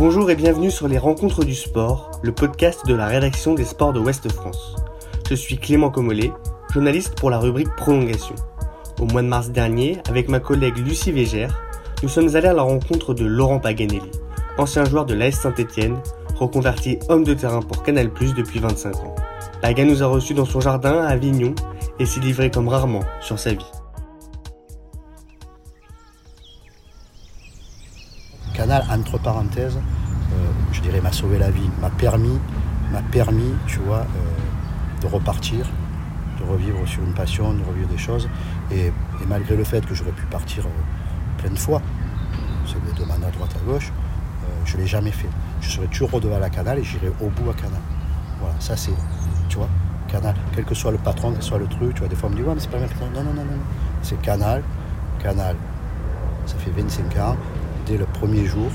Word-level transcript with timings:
Bonjour 0.00 0.30
et 0.30 0.34
bienvenue 0.34 0.70
sur 0.70 0.88
les 0.88 0.96
Rencontres 0.96 1.44
du 1.44 1.54
Sport, 1.54 2.10
le 2.22 2.32
podcast 2.32 2.86
de 2.86 2.94
la 2.94 3.04
rédaction 3.04 3.52
des 3.52 3.66
sports 3.66 3.92
de 3.92 4.00
Ouest 4.00 4.32
France. 4.32 4.74
Je 5.28 5.34
suis 5.34 5.58
Clément 5.58 5.90
Comollet, 5.90 6.32
journaliste 6.72 7.16
pour 7.16 7.28
la 7.28 7.38
rubrique 7.38 7.76
Prolongation. 7.76 8.34
Au 8.98 9.04
mois 9.04 9.20
de 9.20 9.26
mars 9.26 9.50
dernier, 9.50 9.98
avec 10.08 10.30
ma 10.30 10.40
collègue 10.40 10.78
Lucie 10.78 11.12
Végère, 11.12 11.60
nous 12.02 12.08
sommes 12.08 12.34
allés 12.34 12.48
à 12.48 12.54
la 12.54 12.62
rencontre 12.62 13.12
de 13.12 13.26
Laurent 13.26 13.58
Paganelli, 13.58 14.10
ancien 14.56 14.86
joueur 14.86 15.04
de 15.04 15.12
l'AS 15.12 15.32
Saint-Etienne, 15.32 15.98
reconverti 16.34 16.98
homme 17.10 17.24
de 17.24 17.34
terrain 17.34 17.60
pour 17.60 17.82
Canal 17.82 18.10
depuis 18.10 18.58
25 18.58 18.96
ans. 19.04 19.14
Pagan 19.60 19.84
nous 19.84 20.02
a 20.02 20.06
reçus 20.06 20.32
dans 20.32 20.46
son 20.46 20.62
jardin 20.62 21.02
à 21.02 21.08
Avignon 21.08 21.54
et 21.98 22.06
s'est 22.06 22.20
livré 22.20 22.50
comme 22.50 22.68
rarement 22.68 23.04
sur 23.20 23.38
sa 23.38 23.52
vie. 23.52 23.79
Entre 29.10 29.22
parenthèses, 29.22 29.76
euh, 29.76 30.36
je 30.72 30.80
dirais, 30.80 31.00
m'a 31.00 31.12
sauvé 31.12 31.38
la 31.38 31.50
vie, 31.50 31.68
m'a 31.80 31.90
permis, 31.90 32.38
m'a 32.92 33.02
permis, 33.02 33.52
tu 33.66 33.78
vois, 33.80 34.00
euh, 34.00 35.00
de 35.02 35.06
repartir, 35.06 35.66
de 36.38 36.44
revivre 36.44 36.86
sur 36.86 37.02
une 37.02 37.14
passion, 37.14 37.52
de 37.52 37.62
revivre 37.64 37.88
des 37.88 37.98
choses. 37.98 38.28
Et, 38.70 38.86
et 38.86 39.26
malgré 39.28 39.56
le 39.56 39.64
fait 39.64 39.84
que 39.84 39.94
j'aurais 39.94 40.12
pu 40.12 40.26
partir 40.26 40.64
euh, 40.66 41.42
plein 41.42 41.50
de 41.50 41.58
fois, 41.58 41.82
c'est 42.66 42.82
de 42.84 42.98
demander 42.98 43.26
à 43.26 43.30
droite 43.30 43.54
à 43.60 43.64
gauche, 43.70 43.92
je 44.64 44.76
ne 44.76 44.82
l'ai 44.82 44.86
jamais 44.86 45.10
fait. 45.10 45.28
Je 45.60 45.70
serai 45.70 45.86
toujours 45.86 46.10
redevant 46.10 46.40
à 46.40 46.50
Canal 46.50 46.78
et 46.78 46.84
j'irai 46.84 47.08
au 47.20 47.28
bout 47.28 47.50
à 47.50 47.54
Canal. 47.54 47.80
Voilà, 48.38 48.54
ça 48.60 48.76
c'est, 48.76 48.92
tu 49.48 49.56
vois, 49.56 49.68
Canal, 50.06 50.34
quel 50.54 50.64
que 50.64 50.74
soit 50.74 50.92
le 50.92 50.98
patron, 50.98 51.30
quel 51.30 51.38
que 51.38 51.44
soit 51.44 51.58
le 51.58 51.66
truc, 51.66 51.94
tu 51.94 52.00
vois, 52.00 52.08
des 52.08 52.14
fois 52.14 52.28
on 52.28 52.32
me 52.32 52.36
dit, 52.36 52.42
ouais, 52.42 52.54
mais 52.54 52.60
c'est 52.60 52.70
pas. 52.70 52.78
Non, 52.78 52.86
non, 53.14 53.22
non, 53.22 53.32
non, 53.34 53.44
non. 53.44 53.62
c'est 54.02 54.20
Canal, 54.20 54.62
Canal. 55.20 55.56
Ça 56.46 56.56
fait 56.58 56.70
25 56.70 57.16
ans, 57.18 57.36
dès 57.86 57.96
le 57.96 58.06
premier 58.06 58.44
jour, 58.44 58.70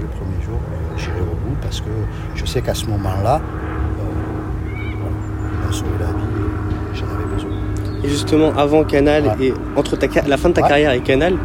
le 0.00 0.06
premier 0.06 0.40
jour, 0.44 0.58
j'irai 0.96 1.20
au 1.20 1.34
bout 1.36 1.56
parce 1.62 1.80
que 1.80 1.90
je 2.34 2.44
sais 2.44 2.60
qu'à 2.62 2.74
ce 2.74 2.86
moment-là, 2.86 3.40
euh, 4.00 5.72
sauvé 5.72 5.90
la 6.00 6.06
vie 6.06 6.12
j'en 6.94 7.06
avais 7.06 7.24
besoin. 7.34 7.50
Et 8.02 8.08
justement, 8.08 8.52
avant 8.56 8.84
Canal 8.84 9.24
Ouais. 9.38 9.46
et 9.48 9.54
entre 9.76 9.96
ta, 9.96 10.06
la 10.26 10.36
fin 10.36 10.48
de 10.50 10.54
ta 10.54 10.62
Ouais. 10.62 10.68
carrière 10.68 10.92
et 10.92 11.00
Canal, 11.00 11.36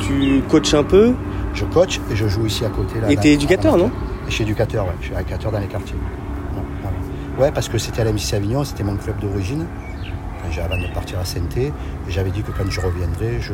tu 0.00 0.40
coaches 0.48 0.74
un 0.74 0.84
peu? 0.84 1.14
Je 1.54 1.64
coach 1.64 2.00
et 2.10 2.16
je 2.16 2.28
joue 2.28 2.46
ici 2.46 2.64
à 2.64 2.68
côté. 2.68 3.00
Là, 3.00 3.10
et 3.10 3.16
t'es 3.16 3.32
éducateur, 3.32 3.76
non? 3.76 3.90
Je 4.28 4.32
suis 4.34 4.42
éducateur, 4.44 4.84
ouais. 4.84 4.92
Je 5.00 5.06
suis 5.06 5.14
éducateur 5.14 5.50
dans 5.52 5.58
les 5.58 5.66
quartiers. 5.66 5.96
Ouais, 7.38 7.50
parce 7.52 7.68
que 7.68 7.76
c'était 7.76 8.00
à 8.00 8.04
la 8.04 8.12
MCC 8.12 8.34
Avignon, 8.36 8.64
c'était 8.64 8.82
mon 8.82 8.96
club 8.96 9.18
d'origine. 9.20 9.66
Enfin, 10.48 10.62
Avant 10.64 10.78
de 10.80 10.86
partir 10.94 11.18
à 11.18 11.24
saint 11.24 11.40
et 11.58 11.72
j'avais 12.08 12.30
dit 12.30 12.42
que 12.42 12.50
quand 12.52 12.70
je 12.70 12.80
reviendrais, 12.80 13.40
je. 13.40 13.52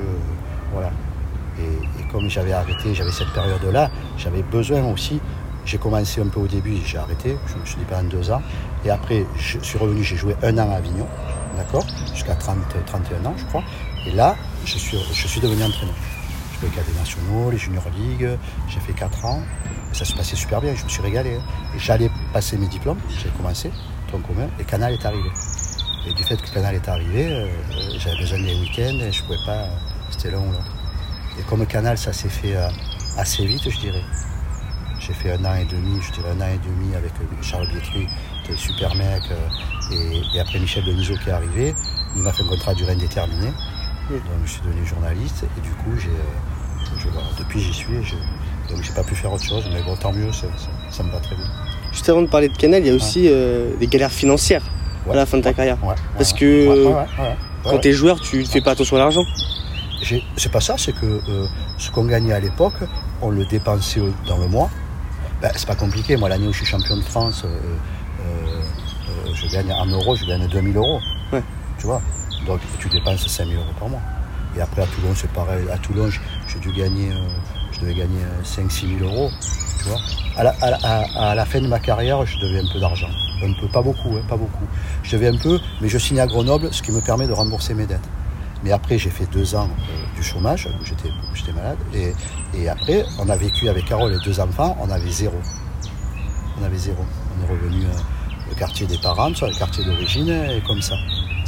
Voilà. 0.73 0.91
Et, 1.58 2.00
et 2.00 2.05
comme 2.11 2.28
j'avais 2.28 2.53
arrêté, 2.53 2.95
j'avais 2.95 3.12
cette 3.12 3.33
période-là, 3.33 3.91
j'avais 4.17 4.42
besoin 4.42 4.83
aussi. 4.84 5.20
J'ai 5.64 5.78
commencé 5.78 6.20
un 6.20 6.27
peu 6.27 6.41
au 6.41 6.48
début, 6.48 6.77
j'ai 6.84 6.98
arrêté, 6.98 7.36
je 7.47 7.55
me 7.55 7.64
suis 7.64 7.77
dit 7.77 7.84
pendant 7.89 8.08
deux 8.08 8.31
ans. 8.33 8.42
Et 8.84 8.91
après, 8.91 9.25
je 9.36 9.58
suis 9.61 9.78
revenu, 9.78 10.03
j'ai 10.03 10.17
joué 10.17 10.34
un 10.42 10.58
an 10.58 10.70
à 10.73 10.77
Avignon, 10.77 11.06
d'accord 11.56 11.86
Jusqu'à 12.12 12.34
30, 12.34 12.56
31 12.86 13.27
ans, 13.27 13.34
je 13.36 13.45
crois. 13.45 13.62
Et 14.06 14.11
là, 14.11 14.34
je 14.64 14.77
suis, 14.77 14.98
je 15.12 15.28
suis 15.28 15.41
devenu 15.41 15.62
entraîneur. 15.62 15.95
Je 16.55 16.67
joué 16.67 16.83
les 16.86 16.98
nationaux, 16.98 17.50
les 17.50 17.58
junior 17.58 17.84
league, 17.97 18.28
j'ai 18.69 18.80
fait 18.80 18.92
4 18.92 19.25
ans. 19.25 19.41
Et 19.92 19.95
ça 19.95 20.05
se 20.05 20.14
passait 20.14 20.36
super 20.36 20.61
bien, 20.61 20.75
je 20.75 20.84
me 20.84 20.89
suis 20.89 21.03
régalé. 21.03 21.36
hein. 21.36 21.42
J'allais 21.78 22.11
passer 22.33 22.56
mes 22.56 22.67
diplômes, 22.67 22.98
j'ai 23.23 23.28
commencé, 23.30 23.70
tronc 24.08 24.20
commun, 24.20 24.48
et 24.58 24.64
Canal 24.64 24.92
est 24.95 25.06
arrivé. 25.06 25.28
Et 26.08 26.12
du 26.14 26.25
fait 26.25 26.36
que 26.42 26.50
Canal 26.53 26.75
est 26.75 26.89
arrivé, 26.89 27.27
euh, 27.33 27.47
euh, 27.47 27.91
j'avais 27.98 28.17
besoin 28.19 28.39
des 28.39 28.55
week-ends 28.58 28.98
et 29.00 29.12
je 29.12 29.23
pouvais 29.23 29.36
pas, 29.47 29.53
euh, 29.53 29.69
c'était 30.11 30.30
l'un 30.33 30.39
ou 30.41 30.50
l'autre. 30.50 30.82
Et 31.39 31.43
comme 31.49 31.65
Canal, 31.67 31.97
ça 31.99 32.13
s'est 32.13 32.29
fait 32.29 32.57
euh, 32.57 32.69
assez 33.17 33.45
vite, 33.47 33.69
je 33.69 33.79
dirais. 33.79 34.03
J'ai 35.01 35.15
fait 35.15 35.33
un 35.33 35.45
an 35.45 35.55
et 35.57 35.65
demi, 35.65 36.01
je 36.01 36.13
dirais 36.13 36.31
un 36.31 36.41
an 36.41 36.48
et 36.48 36.59
demi 36.59 36.95
avec 36.95 37.11
euh, 37.20 37.43
Charles 37.43 37.67
Bietri, 37.69 38.07
qui 38.45 38.53
est 38.53 38.57
super 38.57 38.95
mec. 38.95 39.23
euh, 39.31 39.95
et, 39.95 40.37
et 40.37 40.41
après 40.41 40.59
Michel 40.61 40.85
Denisot 40.85 41.15
qui 41.23 41.31
est 41.31 41.33
arrivé, 41.33 41.75
il 42.17 42.23
m'a 42.23 42.33
fait 42.33 42.42
un 42.45 42.48
contrat 42.48 42.75
durée 42.75 42.92
indéterminée. 42.92 43.53
Oui. 44.11 44.17
Donc 44.19 44.47
je 44.47 44.51
suis 44.53 44.63
devenu 44.63 44.87
journaliste 44.87 45.45
et 45.57 45.61
du 45.61 45.71
coup, 45.71 45.97
j'ai, 45.98 46.11
je- 47.01 47.09
voilà, 47.09 47.27
depuis 47.39 47.61
j'y 47.61 47.73
suis. 47.73 47.95
et 47.97 48.03
je- 48.03 48.73
donc 48.75 48.83
j'ai 48.85 48.92
pas 48.92 49.03
pu 49.03 49.15
faire 49.15 49.33
autre 49.33 49.45
chose, 49.45 49.65
mais 49.73 49.83
bon, 49.83 49.97
tant 49.97 50.13
mieux, 50.13 50.31
ça, 50.33 50.47
ça- 50.57 50.69
ça 50.91 51.03
me 51.03 51.11
va 51.11 51.19
très 51.19 51.35
bien. 51.35 51.45
Juste 51.92 52.09
avant 52.09 52.23
de 52.23 52.29
parler 52.29 52.48
de 52.48 52.57
Canal, 52.57 52.81
il 52.83 52.87
y 52.87 52.91
a 52.91 52.95
aussi 52.95 53.29
euh, 53.29 53.71
des 53.79 53.87
galères 53.89 54.13
financières 54.13 54.63
Ouais. 55.07 55.13
à 55.15 55.17
la 55.17 55.27
fin 55.27 55.37
de 55.39 55.42
ta 55.42 55.53
carrière. 55.53 55.83
Ouais, 55.85 55.95
Parce 56.17 56.33
que. 56.33 56.85
Quand 57.65 57.71
Ouais. 57.75 57.81
t'es 57.81 57.92
joueur, 57.92 58.21
tu 58.21 58.39
ne 58.39 58.45
fais 58.45 58.61
pas 58.61 58.73
attention 58.73 58.97
à 58.97 59.01
l'argent. 59.01 59.25
C'est 60.36 60.51
pas 60.52 60.61
ça, 60.61 60.74
c'est 60.79 60.92
que 60.92 61.07
euh, 61.29 61.46
ce 61.79 61.90
qu'on 61.90 62.05
gagnait 62.05 62.33
à 62.33 62.40
l'époque, 62.40 62.74
on 63.20 63.30
le 63.30 63.45
dépensait 63.46 64.01
dans 64.27 64.39
le 64.39 64.48
mois. 64.48 64.68
Ben, 65.40 65.51
c'est 65.55 65.67
pas 65.67 65.74
compliqué. 65.77 66.17
Moi, 66.17 66.29
l'année 66.29 66.46
où 66.48 66.52
je 66.52 66.58
suis 66.58 66.67
champion 66.67 66.96
de 66.96 67.02
France, 67.02 67.42
euh, 67.45 67.48
euh, 68.27 69.33
je 69.35 69.46
gagne 69.48 69.73
en 69.73 69.86
euros, 69.86 70.17
je 70.17 70.24
gagne 70.27 70.46
2000 70.48 70.77
euros. 70.77 71.01
Ouais. 71.33 71.42
Tu 71.79 71.86
vois? 71.86 72.01
Donc, 72.46 72.61
tu 72.79 72.89
dépenses 72.89 73.27
5000 73.27 73.57
euros 73.57 73.64
par 73.79 73.89
mois. 73.89 74.01
Et 74.57 74.61
après, 74.61 74.83
à 74.83 74.86
Toulon, 74.86 75.12
c'est 75.14 75.30
pareil. 75.30 75.64
À 75.73 75.79
Toulon, 75.79 76.08
j'ai 76.48 76.58
dû 76.58 76.73
gagner, 76.73 77.11
je 77.73 77.80
devais 77.80 77.95
gagner 77.95 78.20
5-6 78.45 78.98
000 78.98 79.11
euros. 79.11 79.30
Tu 79.83 79.89
vois? 79.89 79.98
À 80.36 80.45
la, 80.45 80.51
à, 80.61 80.70
la, 80.70 80.79
à- 80.83 81.30
à 81.30 81.35
la 81.35 81.45
fin 81.46 81.61
de 81.61 81.67
ma 81.68 81.79
carrière, 81.79 82.24
je 82.27 82.39
devais 82.39 82.58
un 82.61 82.73
peu 82.73 82.79
d'argent. 82.80 83.08
Un 83.42 83.52
peu, 83.61 83.67
pas 83.68 83.83
beaucoup, 83.83 84.17
hein, 84.17 84.23
pas 84.29 84.36
beaucoup. 84.36 84.64
Je 85.02 85.12
devais 85.17 85.29
un 85.29 85.36
peu, 85.39 85.58
mais 85.80 85.89
je 85.89 85.98
signe 85.98 86.20
à 86.20 86.27
Grenoble, 86.27 86.68
ce 86.73 86.83
qui 86.83 86.92
me 86.92 87.01
permet 87.01 87.27
de 87.27 87.33
rembourser 87.33 87.74
mes 87.74 87.86
dettes. 87.86 88.08
Mais 88.64 88.73
après, 88.73 88.96
j'ai 88.98 89.11
fait 89.11 89.27
deux 89.33 89.55
ans 89.55 89.68
euh, 89.68 90.17
du 90.17 90.23
chômage, 90.23 90.68
où 90.80 90.84
j'étais 90.84 91.52
malade. 91.52 91.78
Et, 91.95 92.12
et 92.55 92.68
après, 92.68 93.05
on 93.18 93.28
a 93.28 93.36
vécu 93.36 93.68
avec 93.68 93.86
Carole 93.86 94.12
et 94.12 94.24
deux 94.24 94.39
enfants, 94.40 94.77
on 94.80 94.90
avait 94.90 95.11
zéro. 95.11 95.36
On 96.61 96.64
avait 96.64 96.78
zéro. 96.78 97.05
On 97.05 97.45
est 97.45 97.50
revenu 97.50 97.84
euh, 97.84 98.52
au 98.52 98.55
quartier 98.55 98.86
des 98.86 98.98
parents, 98.98 99.34
sur 99.34 99.46
le 99.46 99.55
quartier 99.55 99.84
d'origine, 99.84 100.28
et 100.28 100.62
comme 100.67 100.80
ça. 100.83 100.95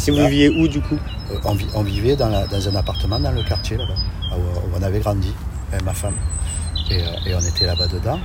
Et 0.08 0.10
vous 0.10 0.16
viviez 0.28 0.48
où 0.50 0.66
du 0.66 0.80
coup? 0.80 0.98
euh, 1.30 1.36
on, 1.44 1.54
vi- 1.54 1.68
on 1.74 1.82
vivait 1.82 2.16
dans, 2.16 2.28
la- 2.28 2.46
dans 2.46 2.68
un 2.68 2.74
appartement 2.74 3.20
dans 3.20 3.30
le 3.32 3.42
quartier 3.44 3.76
là-bas, 3.76 3.94
où, 4.36 4.40
où 4.40 4.72
on 4.78 4.82
avait 4.82 4.98
grandi, 5.00 5.32
ma 5.84 5.94
femme. 5.94 6.14
Et, 6.90 6.98
et 7.26 7.34
on 7.34 7.40
était 7.40 7.66
là-bas 7.66 7.86
dedans. 7.88 8.18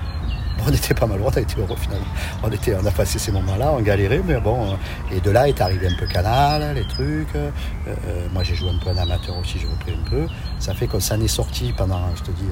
On 0.68 0.72
était 0.72 0.94
pas 0.94 1.06
mal 1.06 1.20
loin, 1.20 1.32
on 1.34 1.40
était 1.40 1.60
heureux 1.60 1.76
finalement. 1.78 2.06
On, 2.44 2.86
a 2.86 2.92
passé 2.92 3.20
ces 3.20 3.32
moments-là, 3.32 3.72
on 3.72 3.82
galérait, 3.82 4.22
mais 4.26 4.40
bon. 4.40 4.74
euh, 4.74 4.76
et 5.16 5.20
de 5.20 5.32
là 5.32 5.48
est 5.48 5.60
arrivé 5.62 5.88
un 5.88 5.96
peu 5.98 6.06
Canal, 6.08 6.76
les 6.76 6.88
trucs. 6.88 7.36
euh, 7.36 7.50
euh, 7.88 8.28
moi 8.34 8.44
j'ai 8.44 8.56
joué 8.56 8.70
un 8.70 8.78
peu 8.78 8.90
en 8.90 8.98
amateur 8.98 9.38
aussi, 9.38 9.60
j'ai 9.60 9.68
repris 9.68 9.94
un 9.94 10.10
peu. 10.10 10.28
Ça 10.60 10.74
fait 10.74 10.88
qu'on 10.88 11.00
s'en 11.00 11.20
est 11.22 11.28
sorti 11.28 11.74
pendant, 11.76 12.02
je 12.16 12.24
te 12.24 12.32
dis, 12.32 12.48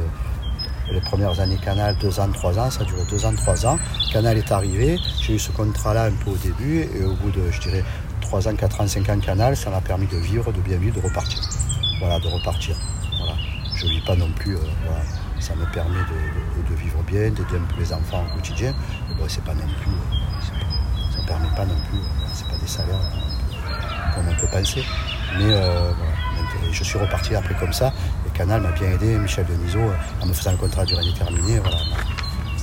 les 0.92 1.02
premières 1.02 1.40
années 1.40 1.58
Canal, 1.64 1.98
deux 1.98 2.20
ans, 2.20 2.30
trois 2.32 2.58
ans, 2.58 2.72
ça 2.72 2.82
a 2.82 2.86
duré 2.86 3.02
deux 3.10 3.26
ans, 3.26 3.34
trois 3.36 3.66
ans. 3.66 3.78
Canal 4.12 4.38
est 4.38 4.52
arrivé, 4.52 4.98
j'ai 5.22 5.34
eu 5.36 5.40
ce 5.40 5.52
contrat-là 5.52 6.06
un 6.06 6.12
peu 6.12 6.32
au 6.32 6.38
début, 6.38 6.82
et 6.82 7.04
au 7.04 7.14
bout 7.16 7.32
de, 7.32 7.52
je 7.52 7.60
dirais, 7.62 7.84
trois 8.22 8.48
ans, 8.48 8.56
quatre 8.56 8.80
ans, 8.82 8.88
cinq 8.88 9.10
ans 9.10 9.20
Canal, 9.20 9.56
ça 9.58 9.70
m'a 9.70 9.82
permis 9.82 10.08
de 10.08 10.18
vivre, 10.18 10.52
de 10.52 10.62
bien 10.62 10.78
vivre, 10.78 10.96
de 11.02 11.06
repartir. 11.06 11.40
Voilà, 12.00 12.20
de 12.20 12.28
repartir. 12.28 12.76
Voilà. 13.18 13.34
Je 13.76 13.86
ne 13.86 13.92
vis 13.92 14.02
pas 14.02 14.16
non 14.16 14.30
plus, 14.32 14.58
ça 15.40 15.54
me 15.56 15.66
permet 15.72 16.00
de 16.00 16.57
vivre 16.84 17.02
bien, 17.08 17.30
d'aider 17.30 17.56
un 17.58 17.74
peu 17.74 17.80
les 17.80 17.94
enfants 17.94 18.24
au 18.32 18.36
quotidien. 18.36 18.74
Mais 19.10 19.16
bon, 19.16 19.26
c'est 19.28 19.44
pas 19.44 19.54
non 19.54 19.62
plus, 19.82 19.92
euh, 19.92 21.12
ça 21.16 21.22
ne 21.22 21.28
permet 21.28 21.56
pas 21.56 21.66
non 21.66 21.80
plus, 21.90 21.98
euh, 22.00 22.28
c'est 22.34 22.48
pas 22.48 22.58
des 22.62 22.68
salaires 22.68 22.96
euh, 22.96 24.16
comme 24.16 24.26
on 24.30 24.36
peut 24.42 24.48
penser. 24.48 24.84
Mais 25.38 25.46
euh, 25.54 25.92
voilà. 25.98 26.12
Je 26.72 26.84
suis 26.84 26.98
reparti 26.98 27.36
après 27.36 27.56
comme 27.56 27.74
ça. 27.74 27.92
Et 28.26 28.38
Canal 28.38 28.62
m'a 28.62 28.72
bien 28.72 28.90
aidé, 28.92 29.18
Michel 29.18 29.46
Denisot, 29.46 29.80
euh, 29.80 29.92
en 30.22 30.26
me 30.28 30.34
faisant 30.34 30.52
le 30.52 30.58
contrat 30.58 30.84
à 30.84 30.86
durée 30.86 31.04
déterminée, 31.04 31.60
voilà, 31.60 31.78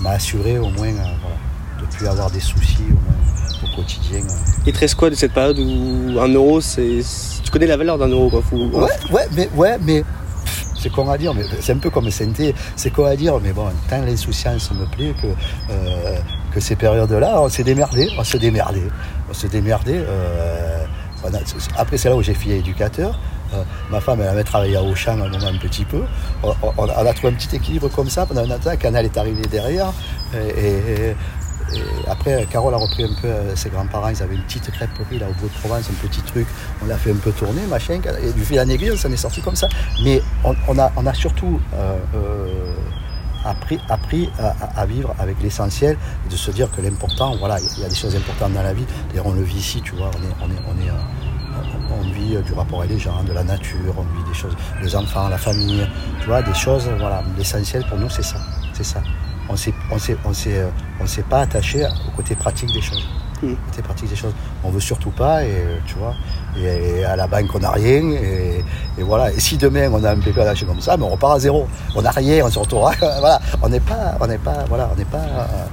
m'a- 0.01 0.11
assuré 0.11 0.59
au 0.59 0.69
moins 0.71 0.89
euh, 0.89 0.93
voilà, 1.21 1.37
de 1.81 1.85
ne 1.87 1.91
plus 1.91 2.07
avoir 2.07 2.31
des 2.31 2.41
soucis 2.41 2.85
au, 2.89 2.93
moins, 2.95 3.71
au 3.73 3.77
quotidien. 3.77 4.21
euh. 4.21 4.63
Il 4.67 4.73
te 4.73 4.79
reste 4.79 4.95
quoi 4.95 5.11
de 5.11 5.15
cette 5.15 5.33
période 5.33 5.59
où 5.59 6.19
un 6.21 6.29
euro, 6.29 6.61
c'est. 6.61 7.01
Tu 7.45 7.51
connais 7.51 7.67
la 7.67 7.77
valeur 7.77 7.99
d'un 7.99 8.09
euro 8.09 8.31
quoi. 8.31 8.43
Faut... 8.43 8.57
Ouais, 8.57 8.89
ouais, 9.13 9.29
mais, 9.33 9.49
ouais, 9.55 9.79
mais 9.83 10.05
c'est 10.85 10.91
con 10.91 11.09
à 11.09 11.17
dire, 11.17 11.33
mais 11.33 11.45
c'est 11.61 11.73
un 11.73 11.79
peu 11.79 11.89
comme 11.89 12.11
SNT, 12.11 12.55
c'est 12.77 12.91
con 12.91 13.07
à 13.07 13.17
dire, 13.17 13.41
mais 13.43 13.53
bon, 13.53 13.69
tant 13.89 14.03
l'insouciance 14.03 14.71
me 14.73 14.85
plaît 14.85 15.15
que, 15.23 15.29
euh, 15.71 16.19
que 16.53 16.61
ces 16.61 16.77
périodes-là, 16.77 17.41
on 17.41 17.49
s'est 17.49 17.65
démerdé, 17.65 18.11
on 18.19 18.23
s'est 18.23 18.39
démerdé, 18.39 18.83
on 19.31 19.33
s'est 19.33 19.49
démerdé. 19.49 19.95
euh, 19.97 20.85
après, 21.79 21.97
c'est 21.97 22.11
là 22.11 22.17
où 22.17 22.23
j'ai 22.23 22.35
fini 22.35 22.57
éducateur. 22.57 23.19
Euh, 23.55 23.63
ma 23.91 23.99
femme, 23.99 24.21
elle 24.21 24.29
avait 24.29 24.45
travaillé 24.45 24.77
à 24.77 24.83
Auchan 24.83 25.13
un 25.13 25.29
moment 25.31 25.47
un 25.47 25.57
petit 25.57 25.87
peu. 25.87 26.03
On, 26.43 26.85
a 26.87 27.15
trouvé 27.15 27.33
un 27.33 27.37
petit 27.37 27.57
équilibre 27.57 27.89
comme 27.89 28.11
ça 28.11 28.27
pendant 28.27 28.43
un 28.43 28.59
temps. 28.59 28.77
Canal 28.77 29.07
est 29.07 29.17
arrivé 29.17 29.41
derrière. 29.51 29.91
Après, 32.09 32.47
Carole 32.51 32.75
a 32.75 32.77
repris 32.77 33.05
un 33.05 33.13
peu 33.21 33.29
euh, 33.29 33.57
ses 33.57 33.71
grands-parents. 33.71 34.09
Ils 34.09 34.23
avaient 34.23 34.35
une 34.35 34.43
petite 34.43 34.71
crêperie 34.71 35.19
là 35.19 35.27
au 35.29 35.33
bout 35.41 35.49
de 35.49 35.55
Provence, 35.61 35.89
un 35.91 36.07
petit 36.07 36.21
truc. 36.23 36.47
On 36.83 36.87
l'a 36.87 36.97
fait 36.97 37.11
un 37.13 37.17
peu 37.17 37.33
tourner, 37.33 37.63
machin. 37.69 38.01
Et 38.23 38.33
du 38.33 38.45
fil 38.45 38.61
en 38.61 38.69
aiguille, 38.69 38.93
on 38.93 38.97
s'en 38.97 39.11
est 39.11 39.17
sorti 39.17 39.41
comme 39.41 39.57
ça. 39.57 39.69
Mais 40.03 40.23
on, 40.67 40.79
a, 40.79 41.15
surtout 41.15 41.61
euh, 41.75 41.97
euh, 42.15 42.75
appris, 43.45 43.81
à, 44.77 44.87
vivre 44.87 45.15
avec 45.19 45.41
l'essentiel 45.43 45.97
de 46.31 46.37
se 46.37 46.51
dire 46.51 46.71
que 46.71 46.81
l'important, 46.81 47.37
voilà, 47.37 47.59
il 47.77 47.83
y 47.83 47.85
a 47.85 47.89
des 47.89 47.95
choses 47.95 48.15
importantes 48.15 48.53
dans 48.53 48.63
la 48.63 48.75
vie. 48.75 48.85
D'ailleurs, 49.09 49.27
on 49.27 49.33
le 49.33 49.43
vit 49.43 49.59
ici, 49.59 49.81
tu 49.83 49.95
vois. 49.95 50.11
On 50.19 50.23
est, 50.23 50.49
on 50.49 50.51
est, 50.51 50.63
on 50.69 50.87
est, 50.87 50.91
on- 50.91 52.05
vit 52.13 52.37
du 52.45 52.53
rapport 52.53 52.83
à 52.83 52.87
les 52.87 52.99
gens, 52.99 53.25
de 53.25 53.33
la 53.33 53.43
nature, 53.43 53.95
on 53.97 54.03
vit 54.17 54.25
des 54.29 54.35
choses, 54.35 54.55
les 54.83 54.95
enfants, 54.95 55.29
la 55.29 55.39
famille, 55.39 55.85
tu 56.21 56.27
vois, 56.27 56.43
des 56.43 56.55
choses, 56.55 56.89
voilà. 56.99 57.25
L'essentiel 57.37 57.85
pour 57.89 57.99
nous, 57.99 58.09
c'est 58.11 58.23
ça, 58.23 58.37
c'est 58.73 58.85
ça. 58.85 59.03
On 59.49 59.57
s'est, 59.57 59.75
on 59.91 59.99
s'est, 59.99 60.17
on 60.25 60.33
s'est, 60.33 60.59
euh, 60.59 60.69
on 61.01 61.07
s'est 61.07 61.23
pas 61.23 61.41
attaché 61.41 61.85
au 61.85 62.17
côté 62.17 62.35
pratique 62.35 62.73
des 62.73 62.81
choses. 62.81 63.07
Mm. 63.43 63.55
Côté 63.71 63.83
pratique 63.83 64.09
des 64.09 64.17
choses. 64.17 64.35
On 64.63 64.71
veut 64.71 64.81
surtout 64.81 65.11
pas, 65.11 65.45
et 65.45 65.49
euh, 65.51 65.79
tu 65.87 65.95
vois, 65.97 66.15
et, 66.57 67.01
et 67.01 67.05
à 67.05 67.17
la 67.17 67.27
banque 67.27 67.55
on 67.55 67.59
n'a 67.59 67.71
rien, 67.73 68.03
et, 68.13 68.65
et 68.99 69.03
voilà. 69.03 69.33
Et 69.33 69.41
si 69.41 69.57
demain 69.57 69.91
on 69.93 70.03
a 70.05 70.13
un 70.13 70.19
PPA 70.19 70.45
lâché 70.45 70.65
comme 70.67 70.81
ça, 70.81 70.97
mais 70.97 71.05
on 71.05 71.11
repart 71.11 71.37
à 71.37 71.39
zéro. 71.41 71.67
On 71.95 72.03
n'a 72.03 72.11
rien, 72.11 72.45
on 72.45 72.51
se 72.51 72.59
retrouve, 72.59 72.91
voilà. 73.01 73.41
On 73.63 73.69
n'est 73.69 73.81
pas, 73.81 74.17
on 74.21 74.27
n'est 74.27 74.39
pas, 74.39 74.65
voilà, 74.69 74.91
on 74.93 74.97
n'est 74.97 75.05
pas. 75.05 75.19
euh, 75.19 75.65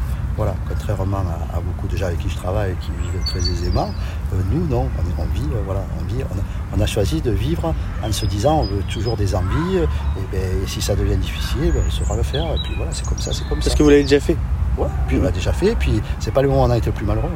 voilà, 0.41 0.55
contrairement 0.67 1.17
à, 1.17 1.57
à 1.57 1.59
beaucoup 1.61 1.87
de 1.87 1.95
gens 1.95 2.07
avec 2.07 2.17
qui 2.17 2.27
je 2.27 2.35
travaille 2.35 2.71
et 2.71 2.75
qui 2.83 2.89
vivent 2.89 3.23
très 3.27 3.47
aisément, 3.47 3.93
euh, 4.33 4.41
nous 4.51 4.65
non, 4.65 4.87
on, 5.19 5.25
vit, 5.25 5.41
euh, 5.53 5.61
voilà, 5.67 5.81
on 5.99 6.03
vit, 6.11 6.23
on 6.33 6.35
a, 6.35 6.41
on 6.75 6.81
a 6.81 6.85
choisi 6.87 7.21
de 7.21 7.29
vivre 7.29 7.75
en 8.03 8.11
se 8.11 8.25
disant 8.25 8.61
on 8.61 8.63
veut 8.63 8.81
toujours 8.91 9.15
des 9.17 9.35
envies, 9.35 9.75
euh, 9.75 9.85
et, 10.17 10.25
ben, 10.31 10.63
et 10.63 10.67
si 10.67 10.81
ça 10.81 10.95
devient 10.95 11.17
difficile, 11.17 11.71
ben, 11.71 11.83
on 11.87 11.91
saura 11.91 12.15
le 12.15 12.23
faire, 12.23 12.43
et 12.55 12.59
puis 12.63 12.73
voilà, 12.75 12.91
c'est 12.91 13.05
comme 13.07 13.19
ça, 13.19 13.31
c'est 13.33 13.47
comme 13.47 13.61
ça. 13.61 13.69
Parce 13.69 13.75
que 13.75 13.83
vous 13.83 13.89
l'avez 13.89 14.01
déjà 14.01 14.19
fait. 14.19 14.35
Ouais, 14.79 14.87
puis 15.07 15.19
on 15.19 15.21
l'a 15.21 15.29
déjà 15.29 15.53
fait, 15.53 15.75
puis 15.75 16.01
c'est 16.19 16.33
pas 16.33 16.41
le 16.41 16.47
moment 16.47 16.63
où 16.63 16.65
on 16.65 16.71
a 16.71 16.77
été 16.77 16.87
le 16.87 16.93
plus 16.93 17.05
malheureux. 17.05 17.29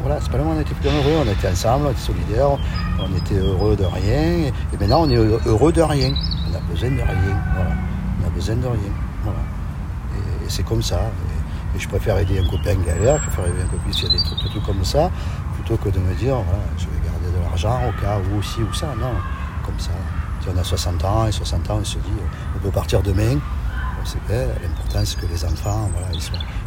Voilà, 0.00 0.18
c'est 0.22 0.30
pas 0.30 0.38
le 0.38 0.44
moment 0.44 0.54
où 0.54 0.56
on 0.56 0.60
a 0.60 0.62
été 0.62 0.72
le 0.72 0.80
plus 0.80 0.88
malheureux, 0.88 1.26
on 1.26 1.30
était 1.30 1.48
ensemble, 1.48 1.88
on 1.88 1.90
était 1.90 2.00
solidaires, 2.00 2.56
on 3.00 3.16
était 3.18 3.38
heureux 3.38 3.76
de 3.76 3.84
rien, 3.84 4.22
et, 4.22 4.46
et 4.72 4.76
maintenant 4.80 5.02
on 5.02 5.10
est 5.10 5.16
heureux 5.46 5.72
de 5.72 5.82
rien. 5.82 6.14
On 6.50 6.56
a 6.56 6.60
besoin 6.72 6.88
de 6.88 7.02
rien, 7.02 7.36
voilà. 7.54 7.70
On 8.22 8.26
a 8.26 8.30
besoin 8.30 8.56
de 8.56 8.66
rien, 8.66 8.92
voilà. 9.24 9.40
Et, 10.14 10.46
et 10.46 10.48
c'est 10.48 10.62
comme 10.64 10.82
ça. 10.82 10.96
Et, 10.96 11.37
et 11.74 11.78
je 11.78 11.88
préfère 11.88 12.18
aider 12.18 12.38
un 12.38 12.48
copain 12.48 12.74
galère, 12.86 13.18
je 13.22 13.30
préfère 13.30 13.46
aider 13.46 13.62
un 13.62 13.68
copain 13.68 13.92
s'il 13.92 14.04
y 14.04 14.14
a 14.14 14.18
des 14.18 14.24
trucs, 14.24 14.54
des 14.54 14.60
comme 14.60 14.84
ça, 14.84 15.10
plutôt 15.54 15.76
que 15.76 15.88
de 15.90 15.98
me 15.98 16.14
dire, 16.14 16.36
je 16.76 16.84
vais 16.84 17.04
garder 17.04 17.36
de 17.36 17.42
l'argent 17.42 17.80
au 17.88 18.00
cas 18.00 18.18
où 18.18 18.42
ci 18.42 18.60
ou 18.60 18.72
ça. 18.72 18.88
Non, 18.98 19.14
comme 19.64 19.78
ça. 19.78 19.90
Si 20.40 20.48
on 20.54 20.56
a 20.56 20.64
60 20.64 21.04
ans 21.04 21.26
et 21.26 21.32
60 21.32 21.70
ans, 21.70 21.78
on 21.80 21.84
se 21.84 21.98
dit, 21.98 22.12
on 22.56 22.58
peut 22.58 22.70
partir 22.70 23.02
demain, 23.02 23.38
l'important 24.28 25.00
c'est 25.04 25.20
que 25.20 25.26
les 25.26 25.44
enfants, 25.44 25.90
voilà, 25.92 26.08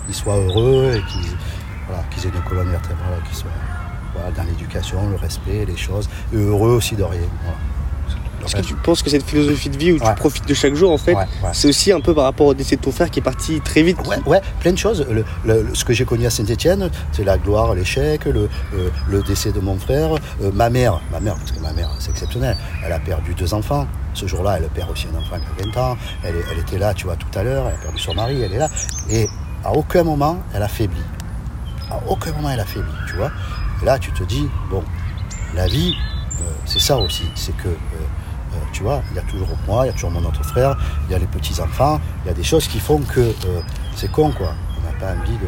ils 0.08 0.14
soient, 0.14 0.36
heureux 0.36 0.94
et 0.96 1.02
qu'ils 1.12 1.36
voilà, 1.88 2.04
aient 2.04 2.38
une 2.38 2.44
colonne 2.44 2.70
vertébrale, 2.70 3.22
qu'ils 3.28 3.38
soient 3.38 3.50
dans 4.36 4.44
l'éducation, 4.44 5.10
le 5.10 5.16
respect, 5.16 5.66
les 5.66 5.78
choses, 5.78 6.10
et 6.34 6.38
heureux 6.38 6.72
aussi 6.72 6.96
de 6.96 7.04
rien. 7.04 7.22
Est-ce 8.46 8.56
que 8.56 8.62
tu 8.62 8.76
penses 8.76 9.02
que 9.04 9.10
cette 9.10 9.24
philosophie 9.24 9.70
de 9.70 9.78
vie 9.78 9.92
où 9.94 10.00
tu 10.00 10.14
profites 10.16 10.48
de 10.48 10.54
chaque 10.54 10.74
jour, 10.76 10.92
en 10.92 10.98
fait, 10.98 11.14
Ouais, 11.16 11.26
c'est 11.54 11.68
aussi 11.68 11.92
un 11.92 12.00
peu 12.02 12.14
par 12.14 12.24
rapport 12.26 12.48
au 12.48 12.54
décès 12.54 12.76
de 12.76 12.82
ton 12.82 12.92
frère 12.92 13.10
qui 13.10 13.20
est 13.20 13.24
parti 13.24 13.60
très 13.62 13.84
vite 13.84 13.98
Ouais, 14.08 14.18
ouais, 14.26 14.42
plein 14.60 14.72
de 14.72 14.78
choses. 14.78 15.06
Le- 15.10 15.24
le- 15.46 15.64
le- 15.64 15.76
ce 15.76 15.84
que 15.86 15.94
j'ai 15.94 16.06
connu 16.06 16.26
à 16.26 16.30
Saint-Etienne, 16.30 16.90
c'est 17.12 17.24
la 17.24 17.38
gloire, 17.38 17.74
l'échec, 17.76 18.26
le, 18.26 18.50
euh, 18.74 18.90
le 19.10 19.22
décès 19.24 19.52
de 19.52 19.60
mon 19.60 19.78
frère. 19.78 20.14
Euh, 20.42 20.52
ma 20.54 20.70
mère, 20.70 21.02
ma 21.12 21.20
mère, 21.20 21.36
parce 21.36 21.52
que 21.52 21.60
ma 21.60 21.74
mère, 21.74 21.90
c'est 22.00 22.12
exceptionnel, 22.12 22.56
elle 22.86 22.92
a 22.94 23.00
perdu 23.00 23.34
deux 23.34 23.54
enfants. 23.54 23.88
Ce 24.14 24.26
jour-là, 24.28 24.58
elle 24.58 24.68
perd 24.70 24.90
aussi 24.92 25.08
un 25.14 25.18
enfant 25.18 25.38
qui 25.38 25.62
a 25.62 25.66
20 25.74 25.78
ans. 25.92 25.98
Elle, 26.24 26.36
était 26.60 26.78
là, 26.78 26.94
tu 26.94 27.06
vois, 27.06 27.16
tout 27.16 27.28
à 27.40 27.44
l'heure. 27.44 27.66
Elle 27.70 27.76
a 27.76 27.78
perdu 27.78 28.00
son 28.00 28.14
mari, 28.14 28.42
elle 28.42 28.54
est 28.54 28.58
là. 28.58 28.68
Et 29.10 29.28
à 29.64 29.72
aucun 29.74 30.04
moment, 30.04 30.38
elle 30.54 30.64
a 30.64 30.68
faibli. 30.68 31.00
À 31.90 32.00
aucun 32.08 32.32
moment, 32.34 32.50
elle 32.50 32.60
a 32.60 32.66
faibli, 32.66 32.92
tu 33.08 33.16
vois. 33.16 33.32
Et 33.82 33.86
là, 33.86 33.98
tu 34.00 34.12
te 34.12 34.24
dis, 34.24 34.48
bon, 34.70 34.84
la 35.56 35.68
vie, 35.68 35.94
euh, 36.42 36.44
c'est 36.66 36.80
ça 36.80 36.98
aussi. 36.98 37.24
C'est 37.36 37.56
que, 37.56 37.68
euh, 37.70 37.72
euh, 38.54 38.58
tu 38.74 38.84
vois, 38.84 39.02
il 39.12 39.16
y 39.16 39.20
a 39.20 39.24
toujours 39.24 39.48
moi, 39.68 39.86
il 39.86 39.88
y 39.88 39.90
a 39.90 39.94
toujours 39.94 40.12
mon 40.12 40.24
autre 40.26 40.44
frère, 40.44 40.78
il 41.08 41.12
y 41.12 41.16
a 41.16 41.20
les 41.20 41.26
petits-enfants, 41.28 42.00
il 42.24 42.28
y 42.28 42.32
a 42.32 42.34
des 42.34 42.44
choses 42.44 42.68
qui 42.68 42.80
font 42.80 43.00
que 43.00 43.20
euh, 43.22 43.62
c'est 43.96 44.12
con, 44.12 44.32
quoi. 44.32 44.54
On 44.78 44.84
n'a 44.86 44.94
pas 44.98 45.20
envie 45.22 45.38
de, 45.38 45.48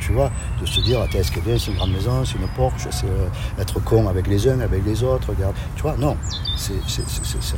tu, 0.00 0.12
vois, 0.12 0.30
de 0.60 0.66
se 0.66 0.80
dire, 0.80 1.00
attends, 1.00 1.18
est-ce 1.18 1.30
que 1.30 1.40
c'est 1.58 1.70
une 1.70 1.76
grande 1.76 1.92
maison, 1.92 2.24
c'est 2.24 2.36
une 2.38 2.48
Porsche, 2.48 2.88
c'est 2.90 3.06
euh, 3.06 3.28
être 3.60 3.80
con 3.80 4.08
avec 4.08 4.26
les 4.26 4.48
uns, 4.48 4.60
avec 4.60 4.84
les 4.84 5.02
autres, 5.02 5.28
regarde. 5.30 5.54
Tu 5.76 5.82
vois, 5.82 5.96
non, 5.96 6.16
c'est 6.56 6.74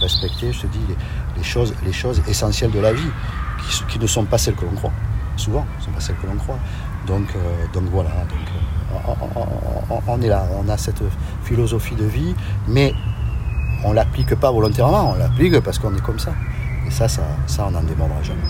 respecter, 0.01 0.53
je 0.53 0.61
te 0.63 0.67
dis, 0.67 0.81
les, 1.37 1.43
choses, 1.43 1.75
les 1.85 1.93
choses 1.93 2.21
essentielles 2.29 2.71
de 2.71 2.81
la 2.81 2.93
vie, 2.93 3.11
qui, 3.89 3.99
ne 3.99 4.07
sont 4.07 4.25
pas 4.25 4.39
celles 4.39 4.55
que 4.55 4.65
l'on 4.65 4.73
croit. 4.73 4.93
Souvent, 5.37 5.65
ne 5.79 5.85
sont 5.85 5.91
pas 5.91 6.01
celles 6.01 6.17
que 6.17 6.27
l'on 6.27 6.37
croit. 6.37 6.59
Donc, 7.07 7.27
donc 7.73 7.85
voilà, 7.91 8.11
donc, 8.29 8.39
on, 9.35 9.41
on- 9.41 9.95
on- 9.95 10.03
on 10.07 10.21
est 10.23 10.29
là, 10.29 10.47
on 10.63 10.69
a 10.69 10.77
cette 10.77 11.03
philosophie 11.43 11.95
de 11.95 12.05
vie, 12.05 12.35
mais 12.67 12.93
on 13.85 13.93
l'applique 13.93 14.35
pas 14.35 14.51
volontairement, 14.51 15.13
on 15.15 15.19
l'applique 15.19 15.59
parce 15.61 15.79
qu'on 15.79 15.95
est 15.95 16.01
comme 16.03 16.19
ça. 16.19 16.33
Et 16.87 16.91
ça, 16.91 17.09
ça, 17.09 17.23
ça 17.47 17.67
on 17.69 17.71
n'en 17.71 17.83
démordra 17.83 18.23
jamais. 18.23 18.41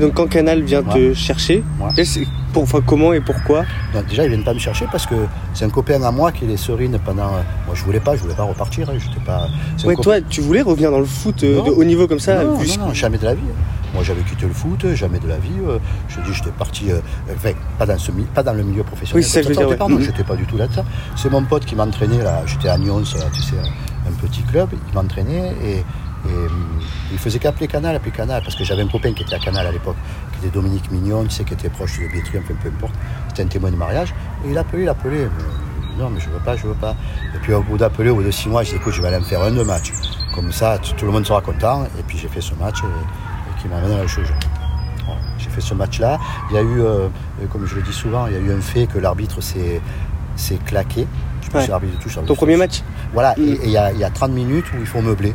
Donc 0.00 0.12
quand 0.14 0.26
Canal 0.28 0.62
vient 0.62 0.82
te 0.82 1.14
chercher, 1.14 1.64
Ouais. 1.80 2.04
pour, 2.52 2.64
enfin, 2.64 2.80
comment 2.84 3.14
et 3.14 3.20
pourquoi? 3.22 3.64
Déjà, 4.08 4.24
ils 4.24 4.28
viennent 4.28 4.44
pas 4.44 4.52
me 4.52 4.58
chercher 4.58 4.84
parce 4.92 5.06
que 5.06 5.14
c'est 5.54 5.64
un 5.64 5.70
copain 5.70 6.02
à 6.02 6.10
moi 6.10 6.32
qui 6.32 6.44
est 6.44 6.48
les 6.48 6.58
serines 6.58 6.98
pendant. 7.02 7.28
euh, 7.28 7.40
Moi, 7.66 7.74
je 7.74 7.82
voulais 7.82 8.00
pas, 8.00 8.14
je 8.14 8.20
voulais 8.20 8.34
pas 8.34 8.42
repartir. 8.42 8.90
hein, 8.90 8.94
j'étais 8.98 9.24
pas. 9.24 9.48
Ouais, 9.86 9.94
copain- 9.94 10.02
toi, 10.02 10.20
tu 10.28 10.42
voulais 10.42 10.60
revenir 10.60 10.90
dans 10.90 10.98
le 10.98 11.06
foot 11.06 11.42
euh, 11.44 11.56
Non. 11.56 11.64
de 11.64 11.70
haut 11.70 11.84
niveau 11.84 12.06
comme 12.06 12.20
ça 12.20 12.44
non, 12.44 12.56
vu 12.56 12.68
jamais 12.92 13.16
de 13.16 13.24
la 13.24 13.34
vie. 13.34 13.40
Moi, 13.96 14.04
j'avais 14.04 14.20
quitté 14.20 14.46
le 14.46 14.52
foot, 14.52 14.86
jamais 14.94 15.18
de 15.18 15.26
la 15.26 15.38
vie. 15.38 15.48
euh, 15.66 15.78
Je 16.10 16.20
dis, 16.20 16.34
j'étais 16.34 16.50
parti, 16.50 16.92
euh, 16.92 17.00
enfin, 17.34 17.52
pas 17.78 17.86
dans, 17.86 17.98
ce, 17.98 18.12
mi- 18.12 18.24
pas 18.26 18.42
dans 18.42 18.52
le 18.52 18.62
milieu 18.62 18.82
professionnel. 18.84 19.24
Oui, 19.24 19.28
c'est 19.28 19.42
ça 19.42 19.48
je 19.48 19.54
dire, 19.54 19.76
Pardon, 19.78 19.96
ouais. 19.96 20.02
j'étais 20.02 20.22
pas 20.22 20.36
du 20.36 20.44
tout 20.44 20.58
là-dedans. 20.58 20.84
C'est 21.16 21.30
mon 21.30 21.42
pote 21.44 21.64
qui 21.64 21.74
m'entraînait, 21.74 22.22
là. 22.22 22.42
J'étais 22.44 22.68
à 22.68 22.76
Nyons, 22.76 22.98
là, 22.98 23.24
tu 23.34 23.40
sais, 23.40 23.56
un 24.06 24.12
petit 24.20 24.42
club. 24.42 24.68
Il 24.88 24.94
m'entraînait 24.94 25.54
et, 25.64 25.76
et, 25.78 25.82
hum, 26.28 26.78
il 27.10 27.16
faisait 27.18 27.38
qu'appeler 27.38 27.68
Canal, 27.68 27.96
appeler 27.96 28.10
Canal, 28.10 28.42
parce 28.42 28.54
que 28.54 28.64
j'avais 28.64 28.82
un 28.82 28.88
copain 28.88 29.14
qui 29.14 29.22
était 29.22 29.34
à 29.34 29.38
Canal 29.38 29.66
à 29.66 29.72
l'époque, 29.72 29.96
qui 30.32 30.46
était 30.46 30.54
Dominique 30.54 30.90
Mignon, 30.90 31.24
tu 31.24 31.30
sais, 31.30 31.44
qui 31.44 31.54
était 31.54 31.70
proche 31.70 31.98
de 31.98 32.06
Bietri, 32.12 32.36
enfin, 32.38 32.54
peu 32.62 32.68
importe. 32.68 32.94
C'était 33.28 33.44
un 33.44 33.46
témoin 33.46 33.70
de 33.70 33.76
mariage. 33.76 34.12
Et 34.44 34.50
il 34.50 34.58
appelait, 34.58 34.82
il 34.82 34.88
appelait. 34.90 35.26
mais, 35.96 36.02
non, 36.04 36.10
mais 36.10 36.20
je 36.20 36.28
veux 36.28 36.38
pas, 36.44 36.54
je 36.54 36.66
veux 36.66 36.74
pas. 36.74 36.94
Et 37.34 37.38
puis, 37.38 37.54
au 37.54 37.62
bout 37.62 37.78
d'appeler, 37.78 38.10
au 38.10 38.16
bout 38.16 38.22
de 38.24 38.30
six 38.30 38.50
mois, 38.50 38.62
j'ai 38.62 38.72
dit, 38.72 38.76
écoute, 38.76 38.92
je 38.92 39.00
vais 39.00 39.08
aller 39.08 39.18
me 39.20 39.24
faire 39.24 39.42
un, 39.42 39.50
deux 39.52 39.64
matchs. 39.64 39.92
Comme 40.34 40.52
ça, 40.52 40.76
tout 40.78 41.06
le 41.06 41.12
monde 41.12 41.24
sera 41.24 41.40
content. 41.40 41.84
Et 41.98 42.02
puis, 42.06 42.18
j'ai 42.18 42.28
fait 42.28 42.42
ce 42.42 42.52
match 42.56 42.80
et 42.82 42.86
qui 43.66 43.72
m'a 43.72 43.78
amené 43.78 43.94
à 43.94 44.02
la 44.02 44.06
chose. 44.06 44.26
Voilà. 45.04 45.20
J'ai 45.38 45.48
fait 45.50 45.60
ce 45.60 45.74
match-là. 45.74 46.18
Il 46.50 46.54
y 46.56 46.58
a 46.58 46.62
eu, 46.62 46.80
euh, 46.80 47.08
comme 47.50 47.66
je 47.66 47.74
le 47.76 47.82
dis 47.82 47.92
souvent, 47.92 48.26
il 48.26 48.32
y 48.32 48.36
a 48.36 48.40
eu 48.40 48.52
un 48.52 48.60
fait 48.60 48.86
que 48.86 48.98
l'arbitre 48.98 49.40
s'est 49.40 49.80
s'est 50.36 50.58
claqué. 50.66 51.06
Je 51.50 51.56
Ouais. 51.56 51.66
l'arbitre 51.66 51.98
touche. 51.98 52.18
Ton 52.26 52.34
premier 52.34 52.56
match 52.56 52.82
Voilà, 53.14 53.34
Mm. 53.38 53.42
et 53.42 53.58
il 53.64 53.70
y, 53.70 53.76
a- 53.78 53.92
il 53.92 53.98
y 53.98 54.04
a 54.04 54.10
30 54.10 54.32
minutes 54.32 54.66
où 54.74 54.76
il 54.80 54.84
faut 54.86 55.00
meubler. 55.00 55.32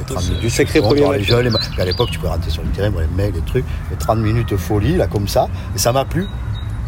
Et 0.00 0.04
30 0.04 0.28
minutes, 0.30 0.50
Sacré 0.50 0.80
premier 0.80 1.02
les 1.02 1.08
match. 1.08 1.20
jeunes, 1.22 1.46
les 1.76 1.80
à 1.80 1.84
l'époque, 1.84 2.10
tu 2.10 2.18
peux 2.18 2.26
rentrer 2.26 2.50
sur 2.50 2.62
le 2.62 2.68
terrain, 2.70 2.90
voir 2.90 3.02
les 3.02 3.08
mecs, 3.24 3.34
les 3.34 3.40
trucs. 3.42 3.64
Et 3.92 3.96
30 3.96 4.18
minutes 4.18 4.48
de 4.48 4.56
folie, 4.56 4.96
là, 4.96 5.06
comme 5.06 5.28
ça. 5.28 5.46
Et 5.76 5.78
ça 5.78 5.92
m'a 5.92 6.04
plu. 6.04 6.26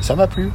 Et 0.00 0.02
ça 0.02 0.16
m'a 0.16 0.26
plu. 0.26 0.50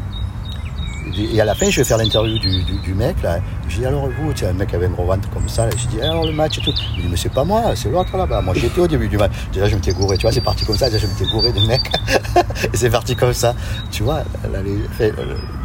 Et 1.17 1.41
à 1.41 1.45
la 1.45 1.55
fin, 1.55 1.69
je 1.69 1.77
vais 1.77 1.83
faire 1.83 1.97
l'interview 1.97 2.37
du, 2.37 2.93
mec, 2.93 3.21
là. 3.23 3.39
Je 3.67 3.77
dis, 3.77 3.85
alors 3.85 4.07
vous, 4.07 4.35
sais, 4.35 4.47
un 4.47 4.53
mec 4.53 4.73
avait 4.73 4.85
un 4.85 4.91
gros 4.91 5.05
ventre 5.05 5.29
comme 5.31 5.49
ça, 5.49 5.65
là. 5.65 5.71
Je 5.75 5.87
dis, 5.87 6.01
alors 6.01 6.25
le 6.25 6.31
match 6.31 6.59
et 6.59 6.61
tout. 6.61 6.71
Il 6.95 7.03
dit, 7.03 7.07
mais 7.09 7.17
c'est 7.17 7.33
pas 7.33 7.43
moi, 7.43 7.75
c'est 7.75 7.89
l'autre 7.89 8.15
là-bas. 8.15 8.41
Moi, 8.41 8.53
j'étais 8.55 8.79
au 8.79 8.87
début 8.87 9.07
du 9.07 9.17
match. 9.17 9.31
Déjà, 9.51 9.67
je 9.67 9.75
m'étais 9.75 9.93
gouré, 9.93 10.17
tu 10.17 10.23
vois, 10.23 10.31
c'est 10.31 10.41
parti 10.41 10.65
comme 10.65 10.77
ça. 10.77 10.89
Déjà, 10.89 11.05
je 11.05 11.11
m'étais 11.11 11.25
gouré 11.31 11.51
de 11.51 11.65
mec. 11.67 11.81
et 12.73 12.77
c'est 12.77 12.89
parti 12.89 13.15
comme 13.15 13.33
ça. 13.33 13.55
Tu 13.89 14.03
vois, 14.03 14.23
euh, 14.45 15.17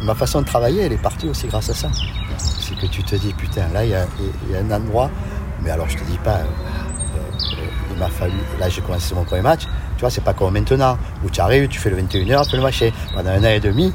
ma 0.03 0.15
façon 0.15 0.41
de 0.41 0.45
travailler, 0.47 0.83
elle 0.83 0.93
est 0.93 1.01
partie 1.01 1.29
aussi 1.29 1.47
grâce 1.47 1.69
à 1.69 1.73
ça. 1.75 1.89
C'est 2.37 2.75
que 2.75 2.87
tu 2.87 3.03
te 3.03 3.15
dis, 3.15 3.33
putain, 3.33 3.67
là, 3.73 3.85
il 3.85 3.91
y 3.91 3.95
a, 3.95 4.07
un 4.59 4.71
endroit. 4.71 5.11
Mais 5.61 5.69
alors, 5.69 5.87
je 5.87 5.97
te 5.97 6.03
dis 6.03 6.17
pas, 6.23 6.37
euh, 6.37 6.43
euh, 7.17 7.65
il 7.91 7.99
m'a 7.99 8.09
fallu. 8.09 8.33
Là, 8.59 8.69
j'ai 8.69 8.81
commencé 8.81 9.13
mon 9.13 9.23
premier 9.23 9.43
match. 9.43 9.61
Tu 9.97 10.01
vois, 10.01 10.09
c'est 10.09 10.23
pas 10.23 10.33
comme 10.33 10.53
maintenant, 10.53 10.97
où 11.23 11.29
tu 11.29 11.41
arrives, 11.41 11.67
tu 11.67 11.79
fais 11.79 11.89
le 11.89 11.97
21h, 11.97 12.43
tu 12.43 12.51
fais 12.51 12.57
le 12.57 12.63
match. 12.63 12.81
Et 12.81 12.93
Pendant 13.13 13.31
un 13.31 13.39
an 13.39 13.49
et 13.49 13.59
demi, 13.59 13.93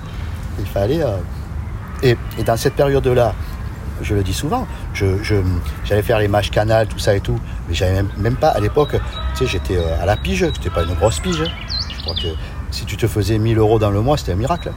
il 0.58 0.66
fallait. 0.66 1.02
euh, 1.02 1.16
et, 2.02 2.16
et 2.38 2.42
dans 2.44 2.56
cette 2.56 2.74
période-là, 2.74 3.34
je 4.02 4.14
le 4.14 4.22
dis 4.24 4.32
souvent, 4.34 4.66
je, 4.94 5.22
je- 5.22 5.36
j'allais 5.84 6.02
faire 6.02 6.18
les 6.18 6.26
matchs 6.28 6.50
canal, 6.50 6.88
tout 6.88 6.98
ça 6.98 7.14
et 7.14 7.20
tout, 7.20 7.38
mais 7.68 7.74
j'avais 7.74 7.92
même, 7.94 8.08
même 8.18 8.36
pas, 8.36 8.48
à 8.48 8.58
l'époque, 8.60 8.96
tu 9.34 9.38
sais, 9.38 9.46
j'étais 9.46 9.76
euh, 9.76 10.02
à 10.02 10.06
la 10.06 10.16
pige, 10.16 10.44
c'était 10.54 10.70
pas 10.70 10.82
une 10.82 10.94
grosse 10.94 11.20
pige. 11.20 11.44
Je 11.96 12.00
crois 12.02 12.14
que 12.16 12.28
si 12.72 12.84
tu 12.84 12.96
te 12.96 13.06
faisais 13.06 13.38
1000 13.38 13.58
euros 13.58 13.78
dans 13.78 13.90
le 13.90 14.00
mois, 14.00 14.16
c'était 14.16 14.32
un 14.32 14.36
miracle. 14.36 14.72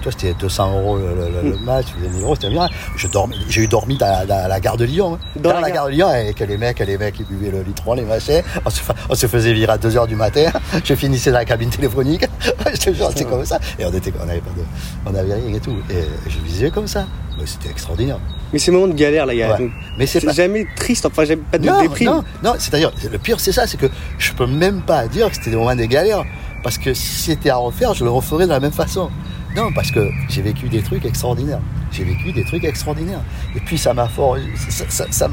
Tu 0.00 0.04
vois, 0.04 0.12
c'était 0.12 0.32
200 0.34 0.72
euros 0.80 0.96
le, 0.96 1.04
le- 1.14 1.42
le- 1.42 1.50
le 1.50 1.56
match, 1.58 1.86
tu 1.88 1.92
faisais 1.94 2.08
1000 2.08 2.22
euros, 2.22 2.34
c'était. 2.34 2.48
Je 2.96 3.06
dormais, 3.08 3.36
j'ai 3.48 3.60
eu 3.62 3.68
dormi 3.68 3.98
dans, 3.98 4.26
dans 4.26 4.48
la 4.48 4.60
gare 4.60 4.76
de 4.78 4.84
Lyon. 4.86 5.14
hein. 5.14 5.18
Dans 5.36 5.50
Dans, 5.50 5.60
la 5.60 5.68
gare. 5.68 5.74
gare 5.74 5.86
de 5.86 5.90
Lyon, 5.92 6.06
avec 6.08 6.40
les 6.40 6.56
mecs, 6.56 6.78
les 6.78 6.96
mecs, 6.98 7.18
ils 7.20 7.26
buvaient 7.26 7.50
le 7.50 7.62
litron, 7.62 7.92
les 7.94 8.02
machins. 8.04 8.42
On 8.64 8.70
se, 8.70 8.80
fa- 8.80 8.94
on 9.10 9.14
se 9.14 9.26
faisait 9.26 9.52
virer 9.52 9.72
à 9.72 9.76
2h 9.78 10.06
du 10.08 10.16
matin. 10.16 10.50
Je 10.84 10.94
finissais 10.94 11.30
dans 11.30 11.38
la 11.38 11.44
cabine 11.44 11.68
téléphonique. 11.70 12.24
Je 12.72 12.78
te 12.80 12.94
jure, 12.94 13.10
c'est 13.14 13.24
comme 13.28 13.44
ça. 13.44 13.58
Et 13.78 13.84
on 13.84 13.92
était, 13.92 14.12
on 14.18 14.28
avait 14.28 14.40
pas 14.40 14.50
de, 14.56 14.62
on 15.06 15.14
avait 15.18 15.34
rien 15.34 15.54
et 15.54 15.60
tout. 15.60 15.76
Et 15.90 16.04
je 16.28 16.38
vivais 16.40 16.70
comme 16.70 16.86
ça. 16.86 17.04
C'était 17.46 17.70
extraordinaire. 17.70 18.18
Mais 18.52 18.58
ces 18.58 18.70
moments 18.70 18.88
de 18.88 18.92
galère, 18.92 19.24
là, 19.26 19.32
il 19.32 19.38
y 19.38 19.42
a. 19.42 19.52
Ouais. 19.58 19.70
Mais 19.98 20.06
c'est 20.06 20.20
C'est 20.20 20.26
pas, 20.26 20.32
jamais 20.32 20.66
triste, 20.76 21.06
enfin, 21.06 21.24
jamais 21.24 21.40
pas 21.50 21.56
de 21.58 21.66
non, 21.66 21.80
déprime. 21.80 22.10
non, 22.10 22.24
non, 22.42 22.52
c'est-à-dire, 22.58 22.92
le 23.10 23.16
pire 23.18 23.40
c'est 23.40 23.52
ça, 23.52 23.66
c'est 23.66 23.78
que 23.78 23.86
je 24.18 24.32
peux 24.32 24.46
même 24.46 24.82
pas 24.82 25.06
dire 25.08 25.30
que 25.30 25.36
c'était 25.36 25.50
des 25.50 25.56
moments 25.56 25.74
de 25.76 25.84
galère. 25.84 26.22
Parce 26.62 26.76
que 26.76 26.92
si 26.92 27.22
c'était 27.22 27.48
à 27.48 27.56
refaire, 27.56 27.94
je 27.94 28.04
le 28.04 28.10
referais 28.10 28.44
de 28.44 28.50
la 28.50 28.60
même 28.60 28.72
façon. 28.72 29.08
Non, 29.56 29.72
parce 29.72 29.90
que 29.90 30.08
j'ai 30.28 30.42
vécu 30.42 30.68
des 30.68 30.80
trucs 30.82 31.04
extraordinaires. 31.04 31.60
J'ai 31.90 32.04
vécu 32.04 32.32
des 32.32 32.44
trucs 32.44 32.64
extraordinaires. 32.64 33.22
Et 33.56 33.60
puis 33.60 33.76
ça 33.78 33.92
m'a 33.92 34.06
fort. 34.06 34.36
Ça, 34.68 34.84
ça- 34.88 35.06
ça 35.10 35.28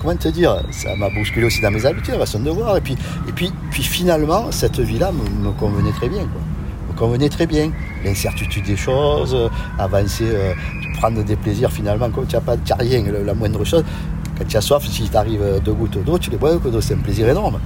comment 0.00 0.14
te 0.16 0.28
dire 0.28 0.62
Ça 0.70 0.94
m'a 0.96 1.08
bousculé 1.10 1.46
aussi 1.46 1.60
dans 1.60 1.70
mes 1.72 1.84
habitudes, 1.84 2.14
ma 2.14 2.20
façon 2.20 2.38
de 2.38 2.50
voir. 2.50 2.76
Et 2.76 2.80
puis, 2.80 2.96
et 3.28 3.32
puis, 3.32 3.52
puis 3.70 3.82
finalement, 3.82 4.52
cette 4.52 4.78
vie-là 4.78 5.10
me, 5.12 5.50
convenait 5.52 5.90
très 5.92 6.08
bien. 6.08 6.20
Quoi. 6.22 6.40
Me 6.92 6.96
convenait 6.96 7.28
très 7.28 7.46
bien. 7.46 7.72
L'incertitude 8.04 8.64
des 8.64 8.76
choses, 8.76 9.34
euh, 9.34 9.48
avancer, 9.78 10.24
euh, 10.28 10.54
prendre 10.98 11.24
des 11.24 11.36
plaisirs 11.36 11.72
finalement, 11.72 12.08
quand 12.10 12.26
tu 12.28 12.36
n'as 12.36 12.56
tu 12.64 12.72
rien, 12.78 13.02
la 13.24 13.34
moindre 13.34 13.64
chose. 13.64 13.84
Quand 14.38 14.44
tu 14.46 14.56
as 14.56 14.60
soif, 14.60 14.86
si 14.88 15.08
t'arrives 15.08 15.60
deux 15.64 15.72
gouttes 15.72 15.98
d'eau, 16.04 16.18
tu 16.18 16.30
les 16.30 16.36
bois, 16.36 16.52
c'est 16.80 16.94
un 16.94 16.98
plaisir 16.98 17.28
énorme. 17.28 17.58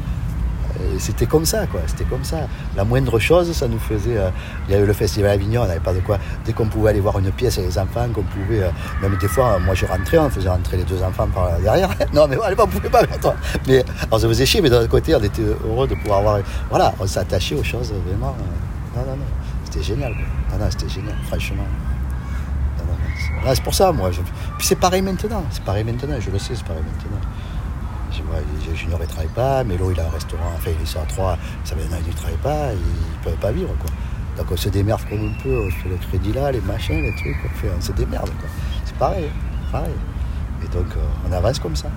C'était 1.00 1.26
comme 1.26 1.44
ça, 1.46 1.66
quoi. 1.66 1.80
C'était 1.86 2.04
comme 2.04 2.22
ça. 2.24 2.36
La 2.76 2.84
moindre 2.84 3.18
chose, 3.18 3.50
ça 3.52 3.66
nous 3.66 3.78
faisait. 3.78 4.16
euh, 4.18 4.30
il 4.68 4.74
y 4.74 4.76
a 4.76 4.80
eu 4.80 4.86
le 4.86 4.92
festival 4.92 5.30
Avignon, 5.32 5.62
on 5.62 5.66
n'avait 5.66 5.80
pas 5.80 5.92
de 5.94 6.00
quoi. 6.00 6.18
Dès 6.44 6.52
qu'on 6.52 6.66
pouvait 6.68 6.90
aller 6.90 7.00
voir 7.00 7.18
une 7.18 7.32
pièce 7.32 7.58
avec 7.58 7.70
les 7.70 7.78
enfants, 7.78 8.06
qu'on 8.14 8.22
pouvait. 8.22 8.62
euh, 8.62 8.70
même 9.02 9.16
des 9.16 9.28
fois, 9.28 9.58
moi 9.58 9.74
je 9.74 9.86
rentrais, 9.86 10.18
on 10.18 10.30
faisait 10.30 10.48
rentrer 10.48 10.76
les 10.76 10.84
deux 10.84 11.02
enfants 11.02 11.26
par 11.34 11.58
derrière. 11.58 11.88
non, 12.12 12.28
mais 12.28 12.36
allez, 12.44 12.54
on 12.58 12.66
pouvait 12.66 12.90
pas, 12.90 13.00
attends. 13.00 13.34
Mais 13.66 13.82
alors, 14.06 14.20
ça 14.20 14.28
faisait 14.28 14.46
chier, 14.46 14.60
mais 14.60 14.70
d'un 14.70 14.78
autre 14.80 14.88
côté, 14.90 15.14
on 15.16 15.22
était 15.22 15.42
heureux 15.66 15.88
de 15.88 15.94
pouvoir 15.96 16.22
voir. 16.22 16.38
Voilà, 16.68 16.92
on 17.00 17.06
s'attachait 17.06 17.54
aux 17.56 17.64
choses 17.64 17.92
vraiment. 18.06 18.36
euh, 18.38 18.98
non, 19.00 19.06
non, 19.10 19.16
non. 19.16 19.24
C'était 19.64 19.82
génial, 19.82 20.12
quoi. 20.12 20.58
Non, 20.58 20.64
non, 20.64 20.70
c'était 20.70 20.88
génial, 20.88 21.14
franchement. 21.28 21.62
Non, 22.78 22.84
non, 23.44 23.52
c'est- 23.54 23.62
pour 23.62 23.74
ça, 23.74 23.92
moi. 23.92 24.10
Puis 24.58 24.66
c'est 24.66 24.74
pareil 24.78 25.00
maintenant. 25.02 25.44
C'est 25.50 25.62
pareil 25.62 25.84
maintenant, 25.84 26.14
je 26.18 26.30
le 26.30 26.38
sais, 26.38 26.54
c'est 26.54 26.64
pareil 26.64 26.82
maintenant. 26.82 27.18
Junior, 28.12 28.98
il 29.00 29.06
travaille 29.06 29.28
pas. 29.28 29.64
Mélo, 29.64 29.90
il 29.90 30.00
a 30.00 30.06
un 30.06 30.10
restaurant. 30.10 30.52
Enfin, 30.56 30.70
il 30.76 30.82
est 30.82 30.86
sur 30.86 31.00
à 31.00 31.04
3. 31.04 31.38
Ça 31.64 31.74
un 31.74 31.94
an 31.94 31.98
qu'il 31.98 32.08
ne 32.12 32.16
travaille 32.16 32.36
pas. 32.38 32.72
Ils 32.72 32.78
ne 33.18 33.24
peuvent 33.24 33.40
pas 33.40 33.52
vivre, 33.52 33.74
quoi. 33.78 33.90
Donc, 34.36 34.50
on 34.52 34.56
se 34.56 34.68
démerde 34.68 35.00
comme 35.08 35.24
on 35.36 35.42
peut. 35.42 35.66
On 35.66 35.70
fait 35.70 35.88
le 35.88 35.96
crédit 35.96 36.32
là, 36.32 36.50
les 36.52 36.60
machins, 36.60 37.02
les 37.02 37.14
trucs. 37.14 37.36
On, 37.44 37.48
fait, 37.58 37.70
on 37.76 37.80
se 37.80 37.92
démerde, 37.92 38.30
quoi. 38.40 38.48
C'est 38.84 38.96
pareil. 38.96 39.30
pareil. 39.72 39.94
Et 40.64 40.68
donc, 40.68 40.86
euh, 40.96 41.00
on 41.28 41.32
avance 41.32 41.58
comme 41.58 41.76
ça. 41.76 41.88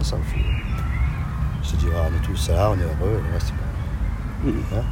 On 0.00 0.04
s'en 0.04 0.16
fout. 0.18 0.40
Je 1.62 1.70
te 1.70 1.76
dis, 1.76 1.86
ah, 1.94 2.06
on 2.10 2.16
est 2.16 2.20
tous 2.26 2.48
là, 2.50 2.70
on 2.70 2.74
est 2.78 2.82
heureux. 2.82 3.22
Le 3.26 3.32
reste, 3.32 3.46
c'est 3.48 3.52
pas- 3.52 4.50
Mhm. 4.50 4.62
Hein? 4.78 4.82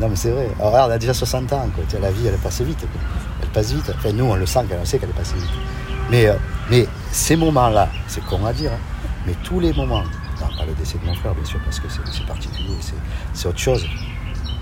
Non, 0.00 0.08
mais 0.08 0.16
c'est 0.16 0.30
vrai. 0.30 0.48
Alors, 0.58 0.72
regarde, 0.72 0.90
on 0.90 0.94
a 0.94 0.98
déjà 0.98 1.14
60 1.14 1.52
ans. 1.52 1.68
Quoi. 1.74 1.84
La 2.00 2.10
vie, 2.10 2.26
elle 2.26 2.34
passe 2.38 2.60
vite. 2.62 2.80
quoi. 2.80 3.00
Elle 3.42 3.48
passe 3.48 3.72
vite. 3.72 3.92
Enfin, 3.96 4.12
nous, 4.12 4.24
on 4.24 4.36
le 4.36 4.46
sent, 4.46 4.60
on 4.80 4.84
sait 4.84 4.98
qu'elle 4.98 5.10
est 5.10 5.12
passée 5.12 5.36
vite. 5.36 5.50
Mais, 6.10 6.26
euh, 6.26 6.34
mais 6.70 6.86
ces 7.10 7.36
moments-là, 7.36 7.88
c'est 8.06 8.24
con 8.24 8.44
à 8.46 8.52
dire, 8.52 8.70
hein, 8.72 8.78
mais 9.26 9.34
tous 9.44 9.60
les 9.60 9.72
moments, 9.72 10.02
non, 10.40 10.48
pas 10.56 10.66
le 10.66 10.74
décès 10.74 10.98
de 10.98 11.06
mon 11.06 11.14
frère, 11.14 11.34
bien 11.34 11.44
sûr, 11.44 11.60
parce 11.64 11.78
que 11.80 11.86
c'est 11.88 12.26
particulier, 12.26 12.76
c'est- 12.80 12.94
autre 13.48 13.58
chose. 13.58 13.86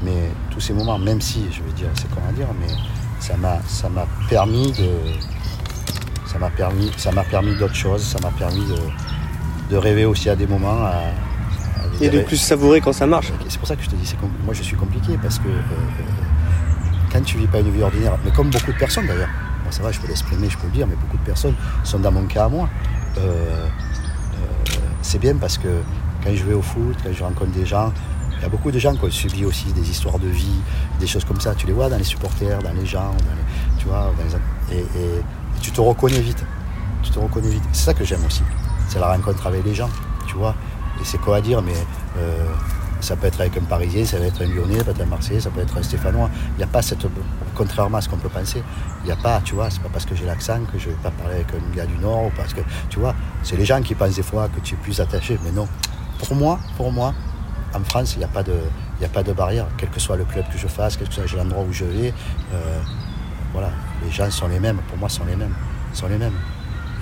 Mais 0.02 0.30
tous 0.50 0.60
ces 0.60 0.72
moments, 0.72 0.98
même 0.98 1.20
si, 1.20 1.46
je 1.52 1.62
veux 1.62 1.72
dire, 1.72 1.88
c'est 1.94 2.10
à 2.28 2.32
dire, 2.32 2.46
mais 2.60 2.72
ça 3.18 3.36
m'a 3.88 4.06
permis 4.28 4.72
de. 4.72 4.90
Ça 6.26 6.38
m'a 6.38 6.50
permis, 6.50 6.90
ça 6.96 7.10
permis 7.24 7.54
d'autres 7.56 7.74
choses, 7.74 8.02
ça 8.04 8.18
m'a 8.22 8.30
permis 8.30 8.64
de, 8.66 8.78
de 9.70 9.76
rêver 9.76 10.04
aussi 10.04 10.30
à 10.30 10.36
des 10.36 10.46
moments. 10.46 10.84
À, 10.84 10.90
à 11.84 11.88
des 11.98 12.06
Et 12.06 12.08
de 12.10 12.20
plus 12.20 12.36
savourer 12.36 12.80
quand 12.80 12.92
ça 12.92 13.06
marche. 13.06 13.32
c'est 13.48 13.58
pour 13.58 13.66
ça 13.68 13.74
que 13.76 13.82
je 13.82 13.90
te 13.90 13.96
dis, 13.96 14.06
moi 14.44 14.54
je 14.54 14.62
suis 14.62 14.76
compliqué 14.76 15.18
parce 15.20 15.38
que 15.38 15.48
euh, 15.48 15.50
euh, 15.50 16.02
quand 17.12 17.20
tu 17.22 17.36
vis 17.36 17.46
pas 17.48 17.58
une 17.60 17.70
vie 17.72 17.82
ordinaire, 17.82 18.16
mais 18.24 18.30
comme 18.30 18.48
beaucoup 18.48 18.72
de 18.72 18.78
personnes 18.78 19.06
d'ailleurs, 19.06 19.28
moi 19.64 19.72
ça 19.72 19.82
va, 19.82 19.90
je 19.90 19.98
peux 20.00 20.06
l'exprimer, 20.06 20.48
je 20.48 20.56
peux 20.56 20.66
le 20.68 20.72
dire, 20.72 20.86
mais 20.86 20.94
beaucoup 20.94 21.18
de 21.18 21.24
personnes 21.24 21.54
sont 21.84 21.98
dans 21.98 22.12
mon 22.12 22.24
cas 22.26 22.44
à 22.44 22.48
moi. 22.48 22.68
Euh, 23.18 23.66
c'est 25.02 25.18
bien 25.18 25.36
parce 25.36 25.58
que 25.58 25.68
quand 26.22 26.30
je 26.34 26.44
vais 26.44 26.54
au 26.54 26.62
foot, 26.62 26.96
quand 27.02 27.12
je 27.12 27.22
rencontre 27.22 27.52
des 27.52 27.66
gens, 27.66 27.92
il 28.38 28.42
y 28.42 28.44
a 28.46 28.48
beaucoup 28.48 28.70
de 28.70 28.78
gens 28.78 28.94
qui 28.94 29.04
ont 29.04 29.10
subi 29.10 29.44
aussi 29.44 29.72
des 29.72 29.88
histoires 29.90 30.18
de 30.18 30.28
vie, 30.28 30.60
des 30.98 31.06
choses 31.06 31.24
comme 31.24 31.40
ça. 31.40 31.54
Tu 31.54 31.66
les 31.66 31.72
vois 31.72 31.88
dans 31.88 31.98
les 31.98 32.04
supporters, 32.04 32.62
dans 32.62 32.72
les 32.72 32.86
gens, 32.86 33.12
tu 33.78 33.86
vois, 33.86 34.12
dans 34.18 34.24
les- 34.70 34.76
et, 34.76 34.80
et- 34.80 35.18
et 35.18 35.60
tu 35.60 35.70
te 35.72 35.80
reconnais 35.80 36.20
vite. 36.20 36.44
Tu 37.02 37.10
te 37.10 37.18
reconnais 37.18 37.48
vite. 37.50 37.62
C'est 37.72 37.84
ça 37.86 37.94
que 37.94 38.04
j'aime 38.04 38.24
aussi. 38.26 38.42
C'est 38.88 38.98
la 38.98 39.08
rencontre 39.12 39.46
avec 39.46 39.64
les 39.64 39.74
gens, 39.74 39.90
tu 40.26 40.36
vois. 40.36 40.54
Et 41.00 41.04
c'est 41.04 41.18
quoi 41.18 41.36
à 41.36 41.40
dire, 41.40 41.60
mais 41.62 41.74
euh, 42.18 42.44
ça 43.00 43.16
peut 43.16 43.26
être 43.26 43.40
avec 43.40 43.56
un 43.56 43.62
Parisien, 43.62 44.04
ça 44.04 44.16
peut 44.18 44.24
être 44.24 44.42
un 44.42 44.46
Lyonnais, 44.46 44.78
ça 44.78 44.84
peut 44.84 44.90
être 44.92 45.00
un 45.02 45.06
Marseillais, 45.06 45.40
ça 45.40 45.50
peut 45.50 45.60
être 45.60 45.76
un 45.76 45.82
Stéphanois. 45.82 46.30
Il 46.54 46.58
n'y 46.58 46.64
a 46.64 46.66
pas 46.66 46.82
cette. 46.82 47.06
Contrairement 47.54 47.98
à 47.98 48.00
ce 48.00 48.08
qu'on 48.08 48.16
peut 48.16 48.28
penser, 48.28 48.62
il 49.02 49.06
n'y 49.06 49.12
a 49.12 49.16
pas, 49.16 49.40
tu 49.44 49.54
vois, 49.54 49.70
c'est 49.70 49.80
pas 49.82 49.88
parce 49.92 50.04
que 50.06 50.14
j'ai 50.14 50.24
l'accent 50.24 50.60
que 50.72 50.78
je 50.78 50.88
vais 50.90 50.96
pas 51.02 51.10
parler 51.10 51.36
avec 51.36 51.48
un 51.54 51.76
gars 51.76 51.86
du 51.86 51.96
Nord 51.98 52.26
ou 52.26 52.30
parce 52.36 52.54
que, 52.54 52.60
tu 52.88 52.98
vois, 52.98 53.14
c'est 53.42 53.56
les 53.56 53.64
gens 53.64 53.82
qui 53.82 53.94
pensent 53.94 54.14
des 54.16 54.22
fois 54.22 54.48
que 54.48 54.60
tu 54.60 54.74
es 54.74 54.78
plus 54.78 55.00
attaché, 55.00 55.38
mais 55.44 55.50
non. 55.52 55.68
Pour 56.18 56.34
moi, 56.34 56.58
pour 56.76 56.92
moi, 56.92 57.14
en 57.74 57.82
France, 57.84 58.14
il 58.14 58.18
n'y 58.18 58.24
a, 58.24 58.28
pas 58.28 58.42
de- 58.42 58.52
a 59.04 59.08
pas 59.08 59.22
de 59.22 59.32
barrière, 59.32 59.66
quel 59.78 59.88
que 59.90 60.00
soit 60.00 60.16
le 60.16 60.24
club 60.24 60.44
que 60.52 60.58
je 60.58 60.66
fasse, 60.68 60.96
quel 60.96 61.08
que 61.08 61.14
soit 61.14 61.24
l'endroit 61.36 61.64
où 61.68 61.72
je 61.72 61.84
vais. 61.84 62.14
euh, 62.54 62.80
voilà, 63.52 63.70
les 64.04 64.10
gens 64.12 64.30
sont 64.30 64.46
les 64.48 64.60
mêmes, 64.60 64.78
pour 64.88 64.96
moi, 64.98 65.08
sont 65.08 65.24
les 65.24 65.36
mêmes. 65.36 65.54
sont 65.92 66.06
les 66.08 66.18
mêmes. 66.18 66.34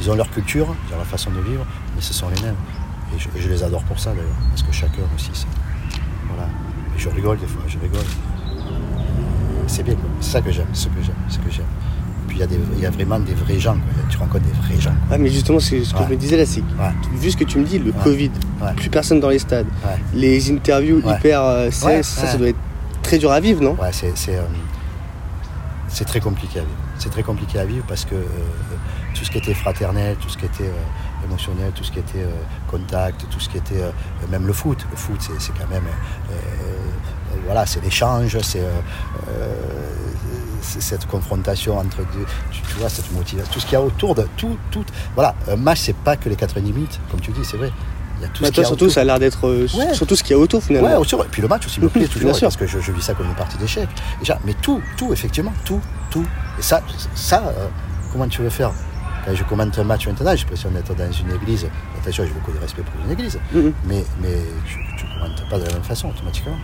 Ils 0.01 0.11
ont 0.11 0.15
leur 0.15 0.31
culture, 0.31 0.75
ils 0.89 0.95
ont 0.95 0.97
leur 0.97 1.07
façon 1.07 1.31
de 1.31 1.41
vivre, 1.41 1.67
mais 1.95 2.01
ce 2.01 2.15
sont 2.15 2.29
les 2.29 2.41
mêmes. 2.43 2.57
Et 3.15 3.19
je, 3.19 3.29
et 3.37 3.41
je 3.43 3.49
les 3.49 3.63
adore 3.63 3.83
pour 3.85 3.99
ça 3.99 4.11
d'ailleurs, 4.11 4.37
parce 4.51 4.63
que 4.63 4.73
chacun 4.73 5.03
aussi, 5.15 5.31
c'est. 5.35 5.47
Voilà. 6.29 6.49
Et 6.97 6.99
je 6.99 7.09
rigole 7.09 7.39
des 7.39 7.47
fois, 7.47 7.63
je 7.67 7.79
rigole. 7.79 8.05
C'est 9.67 9.83
bien, 9.83 9.95
quoi. 9.95 10.09
c'est 10.21 10.31
ça 10.31 10.41
que 10.41 10.51
j'aime, 10.51 10.67
ce 10.73 10.87
que 10.89 11.03
j'aime, 11.03 11.15
ce 11.29 11.39
que 11.39 11.51
j'aime. 11.51 11.67
Puis 12.27 12.39
il 12.41 12.79
y, 12.79 12.83
y 12.83 12.87
a 12.87 12.91
vraiment 12.91 13.19
des 13.21 13.35
vrais 13.35 13.59
gens, 13.59 13.75
quoi. 13.75 14.03
tu 14.09 14.17
rencontres 14.19 14.45
des 14.45 14.53
vrais 14.53 14.81
gens. 14.81 14.95
Ah, 15.11 15.19
mais 15.19 15.29
justement, 15.29 15.61
c'est 15.61 15.85
ce 15.85 15.93
que 15.93 15.99
Ouais. 15.99 16.05
je 16.09 16.11
me 16.15 16.17
disais 16.17 16.37
là, 16.37 16.47
c'est 16.47 16.61
Ouais. 16.61 16.93
vu 17.19 17.31
ce 17.31 17.37
que 17.37 17.45
tu 17.45 17.59
me 17.59 17.65
dis, 17.65 17.79
le 17.79 17.87
Ouais. 17.91 17.97
Covid, 18.03 18.31
Ouais. 18.63 18.73
plus 18.77 18.89
personne 18.91 19.21
dans 19.21 19.29
les 19.29 19.39
stades, 19.39 19.67
Ouais. 19.85 19.97
les 20.15 20.51
interviews 20.51 21.01
Ouais. 21.05 21.15
hyper 21.17 21.43
euh, 21.43 21.65
Ouais, 21.67 21.71
ça, 21.71 21.87
ouais. 21.87 22.03
ça 22.03 22.37
doit 22.39 22.49
être 22.49 22.59
très 23.03 23.19
dur 23.19 23.31
à 23.31 23.41
vivre, 23.41 23.63
non? 23.63 23.77
Ouais, 23.81 23.91
c'est, 23.93 24.13
c'est, 24.17 24.37
euh, 24.37 24.43
c'est 25.89 26.05
très 26.05 26.21
compliqué 26.21 26.59
à 26.61 26.63
vivre. 26.63 26.75
C'est 26.99 27.11
très 27.11 27.23
compliqué 27.23 27.59
à 27.59 27.65
vivre 27.65 27.85
parce 27.87 28.05
que 28.05 28.15
euh, 28.15 28.25
tout 29.15 29.25
ce 29.25 29.31
qui 29.31 29.39
était 29.39 29.55
fraternel, 29.55 30.17
tout 30.21 30.29
ce 30.29 30.37
qui 30.39 30.47
était 30.47 30.65
euh, 30.65 30.73
émotionnel, 31.25 31.73
tout 31.75 31.85
ce 31.85 31.91
qui 31.93 31.99
était 31.99 32.23
euh, 32.23 32.31
contact, 32.71 33.27
tout 33.31 33.41
ce 33.41 33.49
qui 33.49 33.59
était 33.59 33.81
euh, 33.83 33.91
même 34.31 34.47
le 34.47 34.53
foot. 34.53 34.79
Le 34.91 34.97
foot, 34.97 35.21
c'est, 35.39 35.53
quand 35.59 35.69
même 35.69 35.85
euh, 36.31 36.35
voilà, 37.45 37.67
c'est 37.67 37.83
l'échange, 37.83 38.37
c'est, 38.41 38.63
cette 40.63 41.07
confrontation 41.07 41.79
entre 41.79 41.99
deux, 41.99 42.27
tu, 42.51 42.61
tu 42.63 42.75
vois, 42.79 42.89
cette 42.89 43.11
motivation, 43.13 43.51
tout 43.53 43.61
ce 43.61 43.65
qu'il 43.67 43.75
y 43.75 43.77
a 43.77 43.83
autour 43.83 44.15
de 44.15 44.27
tout, 44.37 44.57
tout. 44.71 44.85
Voilà, 45.15 45.35
un 45.51 45.57
match, 45.57 45.79
c'est 45.81 45.97
pas 45.97 46.17
que 46.17 46.29
les 46.29 46.37
90 46.37 46.73
minutes, 46.73 47.01
comme 47.11 47.21
tu 47.21 47.31
dis, 47.33 47.45
c'est 47.45 47.57
vrai. 47.57 47.73
Il 48.19 48.23
y 48.23 48.25
a 48.25 48.29
tout 48.29 48.43
Bah, 48.43 48.49
ce 48.49 48.53
qu'il 48.53 48.55
toi, 48.55 48.65
surtout, 48.65 48.85
autour. 48.85 48.95
ça 48.95 49.01
a 49.03 49.05
l'air 49.05 49.19
d'être 49.21 49.47
euh, 49.47 49.67
Ouais. 49.77 49.95
surtout 49.95 50.17
ce 50.17 50.23
qu'il 50.25 50.33
y 50.37 50.39
a 50.39 50.43
autour 50.43 50.63
finalement. 50.63 50.99
Ouais. 50.99 51.07
Et 51.07 51.29
puis 51.31 51.41
le 51.41 51.47
match 51.49 51.67
aussi 51.67 51.81
me 51.81 51.89
plaît 51.89 52.07
toujours 52.13 52.31
Bien 52.31 52.35
sûr. 52.35 52.47
parce 52.49 52.57
que 52.57 52.67
je, 52.67 52.81
je 52.81 52.91
vis 52.93 53.01
ça 53.03 53.15
comme 53.15 53.27
une 53.27 53.35
partie 53.35 53.57
d'échec. 53.59 53.89
Déjà, 54.19 54.39
mais 54.45 54.55
tout, 54.55 54.83
tout, 54.97 55.13
effectivement, 55.13 55.53
tout, 55.65 55.81
tout. 56.11 56.27
Et 56.59 56.63
ça, 56.63 56.83
ça, 57.15 57.45
euh, 57.57 57.69
comment 58.13 58.27
tu 58.27 58.43
veux 58.43 58.51
faire? 58.51 58.73
Quand 59.29 59.35
je 59.35 59.45
commente 59.45 59.79
un 59.79 59.85
match 59.85 60.07
maintenant, 60.07 60.31
j'ai 60.35 60.43
l'impression 60.45 60.71
d'être 60.71 60.95
dans 60.95 61.13
une 61.13 61.31
église. 61.35 61.67
Attention, 62.01 62.25
j'ai 62.25 62.33
beaucoup 62.33 62.51
de 62.53 62.59
respect 62.59 62.81
pour 62.83 62.95
une 63.05 63.13
église, 63.13 63.39
Mhm. 63.53 63.73
mais, 63.87 64.03
mais 64.23 64.29
tu, 64.67 64.79
tu 64.97 65.05
commentes 65.05 65.49
pas 65.51 65.59
de 65.59 65.65
la 65.67 65.73
même 65.75 65.83
façon 65.83 66.09
automatiquement. 66.09 66.57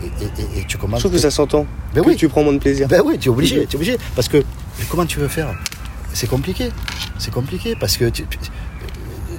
Et, 0.00 0.06
et- 0.06 0.60
et- 0.60 0.64
tu 0.64 0.74
Je 0.74 0.76
commentes. 0.76 1.00
trouve 1.00 1.10
que 1.12 1.18
ça 1.18 1.32
s'entend. 1.32 1.66
Ben 1.92 2.02
que 2.02 2.08
oui. 2.10 2.16
tu 2.16 2.28
prends 2.28 2.44
moins 2.44 2.52
de 2.52 2.58
plaisir. 2.58 2.86
Ben 2.86 3.02
oui, 3.04 3.18
tu 3.18 3.28
es 3.28 3.32
obligé, 3.32 3.66
tu 3.66 3.72
es 3.72 3.74
obligé. 3.76 3.98
Parce 4.14 4.28
que 4.28 4.44
comment 4.88 5.06
tu 5.06 5.18
veux 5.18 5.26
faire? 5.26 5.48
C'est 6.12 6.28
compliqué. 6.28 6.68
C'est 7.18 7.32
compliqué 7.32 7.74
parce 7.74 7.96
que 7.96 8.04
tu, 8.10 8.24
tu, 8.26 8.38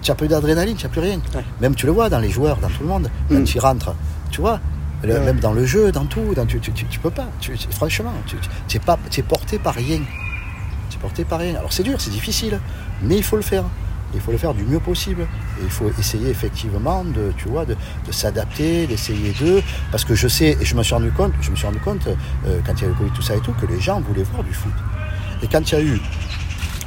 tu 0.02 0.12
as 0.12 0.16
plus 0.16 0.28
d'adrénaline, 0.28 0.76
tu 0.76 0.84
n'as 0.86 0.92
plus 0.92 1.00
rien. 1.02 1.20
Ouais. 1.34 1.46
Même 1.62 1.76
tu 1.76 1.86
le 1.86 1.94
vois 1.94 2.10
dans 2.10 2.20
les 2.20 2.30
joueurs, 2.30 2.58
dans 2.58 2.68
tout 2.70 2.82
le 2.82 2.88
monde, 2.90 3.10
quand 3.30 3.36
Mm. 3.40 3.44
tu 3.46 3.56
y 3.56 3.60
rentres. 3.62 3.96
Tu 4.32 4.42
vois? 4.42 4.60
Le- 5.04 5.14
Ouais. 5.14 5.20
Même 5.22 5.40
dans 5.40 5.54
le 5.54 5.66
jeu, 5.66 5.94
dans 5.94 6.06
tout, 6.06 6.34
dans, 6.36 6.46
tu, 6.46 6.60
tu 6.60 7.00
peux 7.00 7.10
pas. 7.12 7.28
Tu, 7.40 7.56
franchement, 7.72 8.12
tu 8.26 8.36
tu- 8.68 8.76
es, 8.78 8.80
pas, 8.82 8.98
tu 9.10 9.22
es 9.22 9.24
porté 9.24 9.60
par 9.60 9.76
rien. 9.76 10.00
Porté 11.00 11.26
par 11.26 11.40
rien. 11.40 11.56
Alors 11.56 11.74
c'est 11.74 11.84
dur, 11.84 12.00
c'est 12.00 12.10
difficile, 12.10 12.60
mais 13.02 13.18
il 13.18 13.24
faut 13.24 13.36
le 13.36 13.42
faire. 13.42 13.64
Il 14.14 14.22
faut 14.22 14.32
le 14.32 14.38
faire 14.38 14.54
du 14.54 14.64
mieux 14.64 14.80
possible. 14.80 15.24
Et 15.60 15.64
il 15.64 15.70
faut 15.70 15.92
essayer 16.00 16.30
effectivement 16.30 17.04
de, 17.04 17.34
tu 17.38 17.50
vois, 17.50 17.66
de, 17.66 17.76
s'adapter, 18.12 18.88
d'essayer 18.88 19.34
de. 19.42 19.62
Parce 19.92 20.06
que 20.06 20.16
je 20.16 20.28
sais, 20.28 20.58
et 20.60 20.66
je 20.66 20.76
me 20.76 20.84
suis 20.84 20.94
rendu 20.94 21.12
compte, 21.12 21.34
je 21.42 21.52
me 21.52 21.56
suis 21.56 21.66
rendu 21.66 21.80
compte 21.80 22.08
euh, 22.08 22.60
quand 22.66 22.74
il 22.74 22.82
y 22.82 22.84
a 22.86 22.88
eu 22.88 22.92
le 22.92 22.96
Covid, 22.96 23.12
tout 23.12 23.22
ça 23.22 23.36
et 23.36 23.42
tout, 23.42 23.54
que 23.54 23.66
les 23.66 23.80
gens 23.80 24.00
voulaient 24.00 24.24
voir 24.24 24.44
du 24.44 24.54
foot. 24.54 24.74
Et 25.44 25.48
quand 25.48 25.72
il 25.72 25.76
y 25.76 25.78
a 25.78 25.82
eu, 25.82 26.00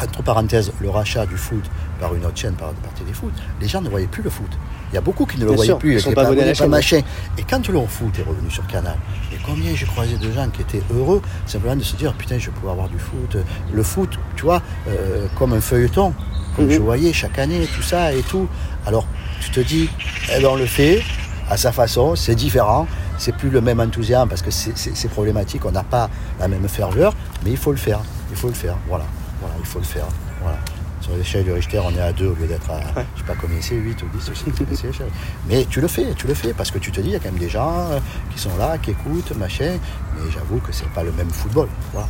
entre 0.02 0.22
parenthèses, 0.22 0.72
le 0.80 0.88
rachat 0.88 1.26
du 1.26 1.36
foot 1.36 1.64
par 2.00 2.14
une 2.14 2.24
autre 2.24 2.36
chaîne, 2.36 2.54
par, 2.54 2.72
par 2.72 2.92
Téléfoot, 2.94 3.32
les 3.60 3.68
gens 3.68 3.82
ne 3.82 3.88
voyaient 3.88 4.06
plus 4.06 4.22
le 4.22 4.30
foot. 4.30 4.50
Il 4.90 4.94
y 4.94 4.98
a 4.98 5.00
beaucoup 5.00 5.26
qui 5.26 5.36
ne 5.36 5.42
le 5.42 5.48
Bien 5.48 5.56
voyaient 5.56 5.68
sûr, 5.70 5.78
plus, 5.78 5.94
ils 5.94 6.00
sont 6.00 6.08
qui 6.10 6.14
pas 6.14 6.22
abonnés 6.22 6.42
à 6.42 6.46
la 6.46 6.52
pas 6.52 6.54
chaîne, 6.54 6.70
machin. 6.70 7.00
Et 7.36 7.42
quand 7.42 7.68
le 7.68 7.78
foot 7.86 8.18
est 8.18 8.22
revenu 8.22 8.50
sur 8.50 8.66
Canal, 8.66 8.96
et 9.32 9.36
combien 9.44 9.74
j'ai 9.74 9.86
croisé 9.86 10.16
de 10.16 10.32
gens 10.32 10.48
qui 10.48 10.62
étaient 10.62 10.82
heureux 10.94 11.20
simplement 11.46 11.76
de 11.76 11.82
se 11.82 11.96
dire 11.96 12.14
putain, 12.14 12.38
je 12.38 12.46
vais 12.46 12.52
pouvoir 12.52 12.74
voir 12.74 12.88
du 12.88 12.98
foot. 12.98 13.36
Le 13.72 13.82
foot, 13.82 14.18
tu 14.36 14.44
vois, 14.44 14.62
euh, 14.88 15.26
comme 15.38 15.52
un 15.52 15.60
feuilleton, 15.60 16.14
comme 16.56 16.66
Mhm. 16.66 16.72
je 16.72 16.78
voyais 16.80 17.12
chaque 17.12 17.38
année, 17.38 17.66
tout 17.74 17.82
ça 17.82 18.12
et 18.14 18.22
tout. 18.22 18.48
Alors, 18.86 19.06
tu 19.40 19.50
te 19.50 19.60
dis, 19.60 19.90
eh 20.34 20.40
ben, 20.40 20.48
on 20.48 20.56
le 20.56 20.66
fait 20.66 21.02
à 21.50 21.56
sa 21.56 21.70
façon, 21.72 22.16
c'est 22.16 22.34
différent, 22.34 22.86
c'est 23.18 23.34
plus 23.34 23.50
le 23.50 23.60
même 23.60 23.80
enthousiasme 23.80 24.28
parce 24.28 24.42
que 24.42 24.50
c'est 24.50 25.08
problématique, 25.10 25.64
on 25.66 25.70
n'a 25.72 25.82
pas 25.84 26.08
la 26.40 26.48
même 26.48 26.66
ferveur, 26.68 27.14
mais 27.44 27.50
il 27.50 27.56
faut 27.56 27.70
le 27.72 27.76
faire, 27.78 28.00
il 28.30 28.36
faut 28.36 28.48
le 28.48 28.54
faire, 28.54 28.76
voilà, 28.88 29.04
voilà, 29.40 29.54
il 29.60 29.66
faut 29.66 29.78
le 29.78 29.84
faire, 29.84 30.06
voilà. 30.42 30.58
Sur 31.08 31.16
l'échelle 31.16 31.44
de 31.46 31.52
Richter, 31.52 31.78
on 31.82 31.90
est 31.94 32.00
à 32.00 32.12
2 32.12 32.26
au 32.26 32.34
lieu 32.34 32.46
d'être 32.46 32.70
à, 32.70 32.76
Ouais. 32.76 33.06
je 33.14 33.20
sais 33.20 33.26
pas 33.26 33.34
combien 33.40 33.56
c'est, 33.60 33.74
8 33.76 34.02
ou 34.02 34.06
10, 34.14 34.30
je 34.30 34.34
sais 34.34 34.44
pas 34.50 34.50
combien 34.58 34.76
c'est 34.76 34.86
l'échelle. 34.88 35.08
Mais 35.48 35.64
tu 35.64 35.80
le 35.80 35.88
fais, 35.88 36.12
tu 36.14 36.26
le 36.26 36.34
fais, 36.34 36.52
parce 36.52 36.70
que 36.70 36.78
tu 36.78 36.92
te 36.92 37.00
dis, 37.00 37.08
il 37.08 37.12
y 37.12 37.16
a 37.16 37.18
quand 37.18 37.30
même 37.30 37.38
des 37.40 37.48
gens 37.48 37.86
euh, 37.90 37.98
qui 38.30 38.38
sont 38.38 38.54
là, 38.58 38.76
qui 38.78 38.90
écoutent, 38.90 39.34
machin, 39.36 39.78
mais 40.14 40.30
j'avoue 40.30 40.58
que 40.58 40.70
c'est 40.72 40.88
pas 40.90 41.02
le 41.02 41.12
même 41.12 41.30
football, 41.30 41.68
voilà, 41.92 42.08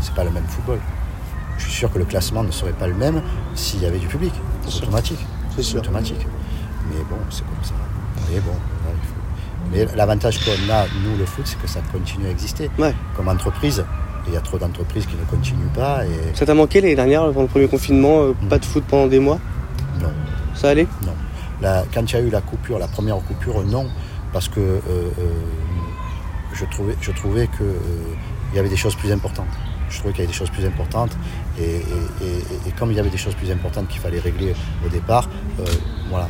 c'est 0.00 0.14
pas 0.14 0.24
le 0.24 0.30
même 0.30 0.46
football. 0.48 0.78
Je 1.58 1.64
suis 1.64 1.72
sûr 1.72 1.92
que 1.92 1.98
le 1.98 2.04
classement 2.06 2.42
ne 2.42 2.50
serait 2.50 2.72
pas 2.72 2.86
le 2.86 2.94
même 2.94 3.20
s'il 3.54 3.82
y 3.82 3.86
avait 3.86 3.98
du 3.98 4.06
public, 4.06 4.32
c'est 4.66 4.82
automatique, 4.82 5.18
C'est 5.54 5.62
sûr. 5.62 5.80
automatique. 5.80 6.26
Mais 6.90 7.02
bon, 7.10 7.18
c'est 7.30 7.40
comme 7.44 7.62
ça. 7.64 7.74
Mais 8.30 8.40
bon, 8.40 8.52
voilà, 8.82 8.96
il 9.02 9.06
faut- 9.86 9.90
Mais 9.90 9.96
l'avantage 9.96 10.38
qu'on 10.42 10.72
a, 10.72 10.86
nous, 11.04 11.18
le 11.18 11.26
foot, 11.26 11.44
c'est 11.46 11.60
que 11.60 11.68
ça 11.68 11.80
continue 11.92 12.26
à 12.26 12.30
exister. 12.30 12.70
Ouais. 12.78 12.94
Comme 13.14 13.28
entreprise, 13.28 13.84
il 14.26 14.34
y 14.34 14.36
a 14.36 14.40
trop 14.40 14.58
d'entreprises 14.58 15.06
qui 15.06 15.16
ne 15.16 15.24
continuent 15.24 15.72
pas 15.74 16.04
et 16.04 16.34
Ça 16.34 16.44
t'a 16.46 16.54
manqué 16.54 16.80
l'année 16.80 16.94
dernière, 16.96 17.22
pendant 17.26 17.42
le 17.42 17.46
premier 17.48 17.68
confinement, 17.68 18.20
euh, 18.22 18.34
pas 18.48 18.58
de 18.58 18.64
foot 18.64 18.84
pendant 18.88 19.06
des 19.06 19.18
mois? 19.20 19.38
Non, 20.00 20.08
Ça 20.54 20.70
allait? 20.70 20.86
Non. 21.06 21.12
La- 21.60 21.84
quand 21.92 22.02
il 22.10 22.12
y 22.12 22.16
a 22.16 22.20
eu 22.22 22.30
la 22.30 22.40
coupure, 22.40 22.78
la 22.78 22.88
première 22.88 23.16
coupure, 23.18 23.64
non. 23.64 23.86
parce 24.32 24.48
que 24.48 24.60
euh, 24.60 24.80
euh, 24.90 25.24
je 26.52 26.64
trouvais, 26.66 26.94
je 27.00 27.10
trouvais 27.12 27.46
que 27.46 27.64
il 28.52 28.56
y 28.56 28.58
avait 28.58 28.68
des 28.68 28.76
choses 28.76 28.94
plus 28.94 29.10
importantes. 29.12 29.46
Je 29.90 29.98
trouvais 29.98 30.12
qu'il 30.12 30.20
y 30.20 30.24
avait 30.24 30.32
des 30.32 30.38
choses 30.38 30.50
plus 30.50 30.66
importantes 30.66 31.16
et, 31.58 31.62
et- 31.62 32.24
et- 32.26 32.68
et 32.68 32.72
comme 32.78 32.90
il 32.90 32.96
y 32.96 33.00
avait 33.00 33.08
des 33.10 33.16
choses 33.18 33.34
plus 33.34 33.50
importantes 33.50 33.88
qu'il 33.88 34.00
fallait 34.00 34.20
régler 34.20 34.54
au 34.84 34.88
départ, 34.90 35.28
euh, 35.60 35.64
voilà. 36.10 36.28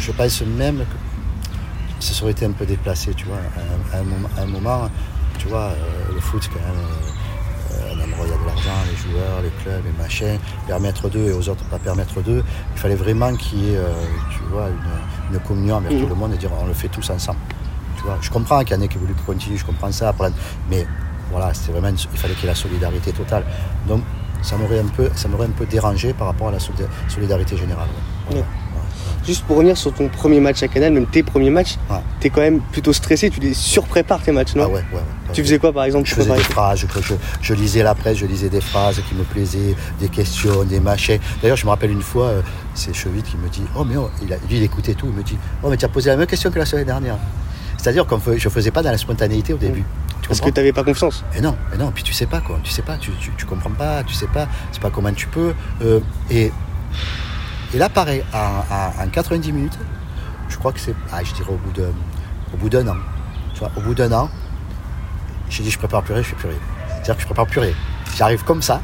Je 0.00 0.10
pense 0.12 0.42
même 0.42 0.78
que 0.78 2.04
ça 2.04 2.20
aurait 2.22 2.32
été 2.32 2.44
un 2.46 2.50
peu 2.52 2.66
déplacé, 2.66 3.14
tu 3.14 3.26
vois. 3.26 3.36
À, 3.36 3.96
un- 3.96 3.98
à 3.98 4.00
un, 4.00 4.04
moment, 4.04 4.28
à 4.36 4.42
un 4.42 4.46
moment, 4.46 4.90
tu 5.38 5.46
vois, 5.48 5.70
euh, 5.70 6.14
le 6.14 6.20
foot, 6.20 6.42
c'est 6.42 6.50
quand 6.50 6.66
même 6.66 6.84
euh, 6.84 7.10
l'argent, 8.56 8.80
les 8.90 8.96
joueurs, 8.96 9.42
les 9.42 9.50
clubs, 9.62 9.82
les 9.84 10.02
machins, 10.02 10.38
permettre 10.66 11.08
d'eux 11.08 11.28
et 11.28 11.32
aux 11.32 11.48
autres 11.48 11.64
pas 11.68 11.78
permettre 11.78 12.20
d'eux. 12.22 12.42
Il 12.74 12.78
fallait 12.80 12.94
vraiment 12.94 13.34
qu'il 13.34 13.62
y 13.64 13.72
ait, 13.72 13.76
euh, 13.76 13.92
tu 14.30 14.40
vois, 14.50 14.68
une, 14.68 15.34
une 15.36 15.40
communion 15.40 15.76
avec 15.76 15.92
Mhm. 15.92 16.00
tout 16.02 16.08
le 16.08 16.14
monde 16.14 16.32
et 16.34 16.36
dire 16.38 16.50
on 16.60 16.66
le 16.66 16.74
fait 16.74 16.88
tous 16.88 17.08
ensemble. 17.10 17.38
Tu 17.96 18.02
vois, 18.02 18.18
je 18.20 18.30
comprends 18.30 18.60
qu'il 18.64 18.76
y 18.76 18.78
en 18.78 18.82
ait 18.82 18.88
qui 18.88 18.98
voulu 18.98 19.14
continuer, 19.26 19.56
je 19.56 19.64
comprends 19.64 19.90
ça, 19.92 20.14
mais 20.70 20.86
voilà, 21.30 21.52
c'était 21.54 21.72
vraiment, 21.72 21.88
une- 21.88 21.96
il 22.12 22.18
fallait 22.18 22.34
qu'il 22.34 22.44
y 22.44 22.46
ait 22.46 22.50
la 22.50 22.54
solidarité 22.54 23.12
totale. 23.12 23.44
Donc, 23.88 24.02
ça 24.42 24.56
m'aurait 24.56 24.78
un 24.80 24.86
peu, 24.86 25.10
ça 25.16 25.28
m'aurait 25.28 25.46
un 25.46 25.50
peu 25.50 25.66
dérangé 25.66 26.12
par 26.12 26.28
rapport 26.28 26.48
à 26.48 26.52
la 26.52 26.58
solida- 26.58 26.88
solidarité 27.08 27.56
générale. 27.56 27.88
ouais. 27.88 28.02
Voilà. 28.30 28.40
Ouais. 28.42 28.46
Juste 29.26 29.44
pour 29.44 29.56
revenir 29.56 29.76
sur 29.76 29.92
ton 29.92 30.08
premier 30.08 30.38
match 30.40 30.62
à 30.62 30.68
Canal, 30.68 30.92
même 30.92 31.06
tes 31.06 31.22
premiers 31.24 31.50
matchs, 31.50 31.76
Ouais. 31.90 31.96
t'es 32.20 32.30
quand 32.30 32.40
même 32.42 32.60
plutôt 32.60 32.92
stressé, 32.92 33.28
tu 33.28 33.40
les 33.40 33.54
surprépares 33.54 34.22
tes 34.22 34.30
matchs, 34.32 34.54
non 34.54 34.64
Ah 34.66 34.68
ouais, 34.68 34.84
Tu 35.32 35.42
faisais 35.42 35.58
quoi 35.58 35.72
par 35.72 35.84
exemple 35.84 36.08
Je 36.08 36.14
faisais 36.14 36.32
des 36.34 36.42
phrases, 36.44 36.78
je, 36.80 36.86
je- 37.02 37.14
je 37.42 37.54
lisais 37.54 37.82
la 37.82 37.94
presse, 37.96 38.18
je 38.18 38.26
lisais 38.26 38.48
des 38.48 38.60
phrases 38.60 39.00
qui 39.08 39.14
me 39.16 39.24
plaisaient, 39.24 39.74
des 40.00 40.08
questions, 40.08 40.62
des 40.64 40.78
machins. 40.78 41.18
D'ailleurs, 41.42 41.56
je 41.56 41.64
me 41.64 41.70
rappelle 41.70 41.90
une 41.90 42.02
fois, 42.02 42.26
euh, 42.26 42.42
c'est 42.74 42.94
Chevit 42.94 43.22
qui 43.22 43.36
me 43.36 43.48
dit 43.48 43.62
Oh, 43.74 43.84
mais 43.84 43.96
oh, 43.96 44.08
il 44.22 44.32
a, 44.32 44.36
lui, 44.48 44.58
il 44.58 44.62
écoutait 44.62 44.94
tout. 44.94 45.06
Il 45.08 45.12
me 45.16 45.22
dit 45.24 45.36
Oh, 45.62 45.68
mais 45.70 45.76
tu 45.76 45.84
as 45.84 45.88
posé 45.88 46.08
la 46.10 46.16
même 46.16 46.26
question 46.28 46.50
que 46.50 46.58
la 46.60 46.66
semaine 46.66 46.86
dernière. 46.86 47.16
C'est-à-dire 47.78 48.06
que 48.06 48.14
je 48.38 48.44
ne 48.48 48.52
faisais 48.52 48.70
pas 48.70 48.82
dans 48.82 48.90
la 48.92 48.98
spontanéité 48.98 49.52
au 49.52 49.58
début. 49.58 49.84
Tu 50.22 50.28
Parce 50.28 50.38
que 50.40 50.44
comprends 50.44 50.54
t'avais 50.54 50.72
pas 50.72 50.82
confiance. 50.84 51.24
Et 51.36 51.40
non, 51.40 51.56
et 51.74 51.76
non, 51.78 51.90
puis 51.92 52.02
tu 52.04 52.12
sais 52.12 52.26
pas 52.26 52.40
quoi, 52.40 52.58
tu 52.64 52.70
sais 52.70 52.82
pas, 52.82 52.96
tu, 52.96 53.10
tu, 53.20 53.30
tu 53.36 53.44
comprends 53.46 53.70
pas, 53.70 54.02
tu 54.04 54.14
sais 54.14 54.26
pas, 54.26 54.48
c'est 54.72 54.80
pas 54.80 54.90
comment 54.90 55.12
tu 55.12 55.26
peux. 55.26 55.52
euh, 55.82 56.00
et, 56.30 56.50
et 57.74 57.78
là, 57.78 57.88
pareil, 57.88 58.22
en, 58.32 58.38
en- 58.38 59.04
en 59.04 59.08
90 59.08 59.52
minutes, 59.52 59.78
je 60.48 60.56
crois 60.56 60.72
que 60.72 60.80
c'est, 60.80 60.94
ah, 61.12 61.22
je 61.24 61.32
dirais 61.34 61.50
au 61.50 61.56
bout 61.56 61.72
de, 61.72 61.88
au 62.54 62.56
bout 62.56 62.68
d'un 62.68 62.86
an, 62.88 62.96
tu 63.54 63.60
vois, 63.60 63.70
au 63.76 63.80
bout 63.80 63.94
d'un 63.94 64.12
an, 64.12 64.30
j'ai 65.50 65.62
dit 65.62 65.70
je 65.70 65.78
prépare 65.78 66.02
plus 66.02 66.14
rien, 66.14 66.22
je 66.22 66.28
fais 66.28 66.36
plus 66.36 66.48
rien. 66.48 66.58
C'est-à-dire 66.88 67.16
que 67.16 67.20
je 67.22 67.26
prépare 67.26 67.46
plus 67.46 67.60
rien. 67.60 67.74
J'arrive 68.16 68.44
comme 68.44 68.62
ça, 68.62 68.80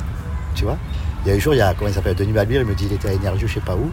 tu 0.54 0.64
vois. 0.64 0.76
Il 1.24 1.28
y 1.28 1.32
a 1.32 1.36
un 1.36 1.38
jour, 1.38 1.54
il 1.54 1.58
y 1.58 1.60
a, 1.60 1.72
comment 1.74 1.88
il 1.88 1.94
s'appelle, 1.94 2.14
Denis 2.16 2.32
Balbir, 2.32 2.60
il 2.60 2.66
me 2.66 2.74
dit, 2.74 2.86
il 2.86 2.92
était 2.92 3.08
à 3.08 3.12
Énergie, 3.12 3.46
je 3.46 3.54
sais 3.54 3.60
pas 3.60 3.76
où. 3.76 3.90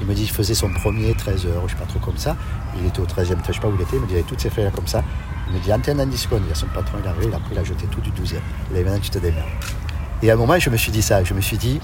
Il 0.00 0.06
me 0.06 0.14
dit, 0.14 0.22
il 0.22 0.30
faisait 0.30 0.54
son 0.54 0.70
premier 0.70 1.12
13 1.14 1.44
heures, 1.46 1.62
je 1.66 1.72
sais 1.74 1.78
pas 1.78 1.84
trop 1.86 1.98
comme 1.98 2.16
ça. 2.16 2.34
Il 2.78 2.86
était 2.86 3.00
au 3.00 3.04
13e, 3.06 3.36
je 3.46 3.52
sais 3.52 3.60
pas 3.60 3.68
où 3.68 3.74
il 3.74 3.82
était, 3.82 3.96
il 3.96 4.00
me 4.02 4.06
dit, 4.06 4.14
il 4.14 4.16
avait 4.16 4.22
toutes 4.26 4.40
ses 4.40 4.48
feuilles 4.48 4.64
là 4.64 4.70
comme 4.70 4.86
ça. 4.86 5.02
Il 5.48 5.54
me 5.54 5.60
dit, 5.60 5.70
antenne 5.72 5.98
dans 5.98 6.06
10 6.06 6.16
secondes. 6.16 6.40
Il 6.46 6.48
y 6.48 6.52
a 6.52 6.54
son 6.54 6.66
patron, 6.68 6.96
il 7.02 7.06
est 7.06 7.08
arrivé, 7.10 7.26
il 7.28 7.34
a 7.34 7.38
pris, 7.38 7.50
il 7.52 7.58
a 7.58 7.64
jeté 7.64 7.86
tout 7.86 8.00
du 8.00 8.10
12e. 8.10 8.36
Il 8.70 8.76
a 8.76 8.78
dit, 8.78 8.84
maintenant, 8.84 8.98
tu 9.02 9.10
te 9.10 9.18
démerdes. 9.18 9.46
Et 10.22 10.30
à 10.30 10.34
un 10.34 10.36
moment, 10.36 10.58
je 10.58 10.70
me 10.70 10.76
suis 10.78 10.90
dit 10.92 11.02
ça, 11.02 11.22
je 11.22 11.34
me 11.34 11.40
suis 11.42 11.58
dit, 11.58 11.80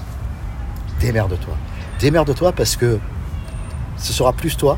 démerde-toi. 0.99 1.53
Démerde-toi 1.99 2.51
parce 2.51 2.75
que 2.75 2.99
ce 3.97 4.13
sera 4.13 4.33
plus 4.33 4.55
toi, 4.55 4.77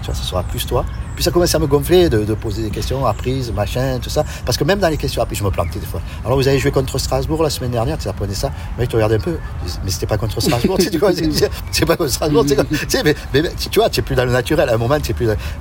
tu 0.00 0.06
vois, 0.06 0.14
ce 0.14 0.24
sera 0.24 0.42
plus 0.42 0.66
toi. 0.66 0.84
Puis 1.14 1.22
ça 1.22 1.30
commençait 1.30 1.56
à 1.56 1.58
me 1.58 1.66
gonfler 1.66 2.08
de, 2.08 2.34
poser 2.34 2.62
des 2.62 2.70
questions 2.70 3.04
apprises, 3.04 3.52
machin, 3.52 3.98
tout 4.02 4.08
ça. 4.08 4.24
Parce 4.46 4.56
que 4.56 4.64
même 4.64 4.78
dans 4.78 4.88
les 4.88 4.96
questions 4.96 5.22
apprises, 5.22 5.38
je 5.38 5.44
me 5.44 5.50
plantais 5.50 5.78
des 5.78 5.86
fois. 5.86 6.00
Alors 6.24 6.38
vous 6.38 6.48
avez 6.48 6.58
joué 6.58 6.70
contre 6.70 6.98
Strasbourg 6.98 7.42
la 7.42 7.50
semaine 7.50 7.70
dernière, 7.70 7.98
tu 7.98 8.08
apprenais 8.08 8.34
ça. 8.34 8.50
Mais 8.78 8.86
tu 8.86 8.96
regardais 8.96 9.16
un 9.16 9.20
peu, 9.20 9.36
mais 9.84 9.90
c'était 9.90 10.06
pas 10.06 10.16
contre 10.16 10.40
Strasbourg, 10.40 10.78
tu 10.78 10.84
c'est- 11.70 11.84
pas 11.86 11.96
contre 11.96 12.10
Strasbourg, 12.10 12.46
tu 12.46 12.56
sais, 12.88 13.02
mais, 13.04 13.14
tu 13.70 13.78
vois, 13.78 13.90
tu 13.90 14.00
es 14.00 14.02
plus 14.02 14.14
dans 14.14 14.24
le 14.24 14.32
naturel. 14.32 14.68
À 14.70 14.74
un 14.74 14.78
moment, 14.78 14.98
tu 15.00 15.12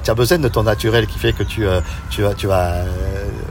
as 0.08 0.14
besoin 0.14 0.38
de 0.38 0.48
ton 0.48 0.64
naturel 0.64 1.06
qui 1.06 1.20
fait 1.20 1.34
que 1.34 1.44
tu, 1.44 1.68
euh, 1.68 1.82
tu 2.10 2.22
vas, 2.22 2.34
tu 2.34 2.48
vas, 2.48 2.70
euh, 2.76 2.86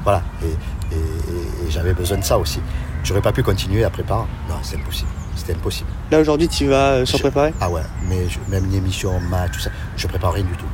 voilà. 0.03 0.23
Et 0.43 1.71
j'avais 1.71 1.93
besoin 1.93 2.19
de 2.19 2.25
ça 2.25 2.39
aussi. 2.39 2.61
J'aurais 3.05 3.23
pas 3.23 3.33
pu 3.33 3.43
continuer 3.43 3.85
à 3.85 3.91
préparer. 3.91 4.25
Non, 4.49 4.57
c'est 4.63 4.77
impossible. 4.77 5.11
C'était 5.37 5.55
impossible. 5.55 5.89
Là 6.11 6.21
aujourd'hui, 6.21 6.49
tu 6.49 6.67
vas 6.67 6.91
euh, 6.93 7.05
surpréparer 7.07 7.55
Ah 7.61 7.71
ouais, 7.71 7.83
mais 8.09 8.29
je- 8.29 8.39
même 8.51 8.65
une 8.67 8.75
émission, 8.75 9.19
match, 9.21 9.53
tout 9.53 9.61
ça, 9.61 9.71
je 9.97 10.07
prépare 10.07 10.33
rien 10.33 10.45
du 10.45 10.53
tout. 10.57 10.67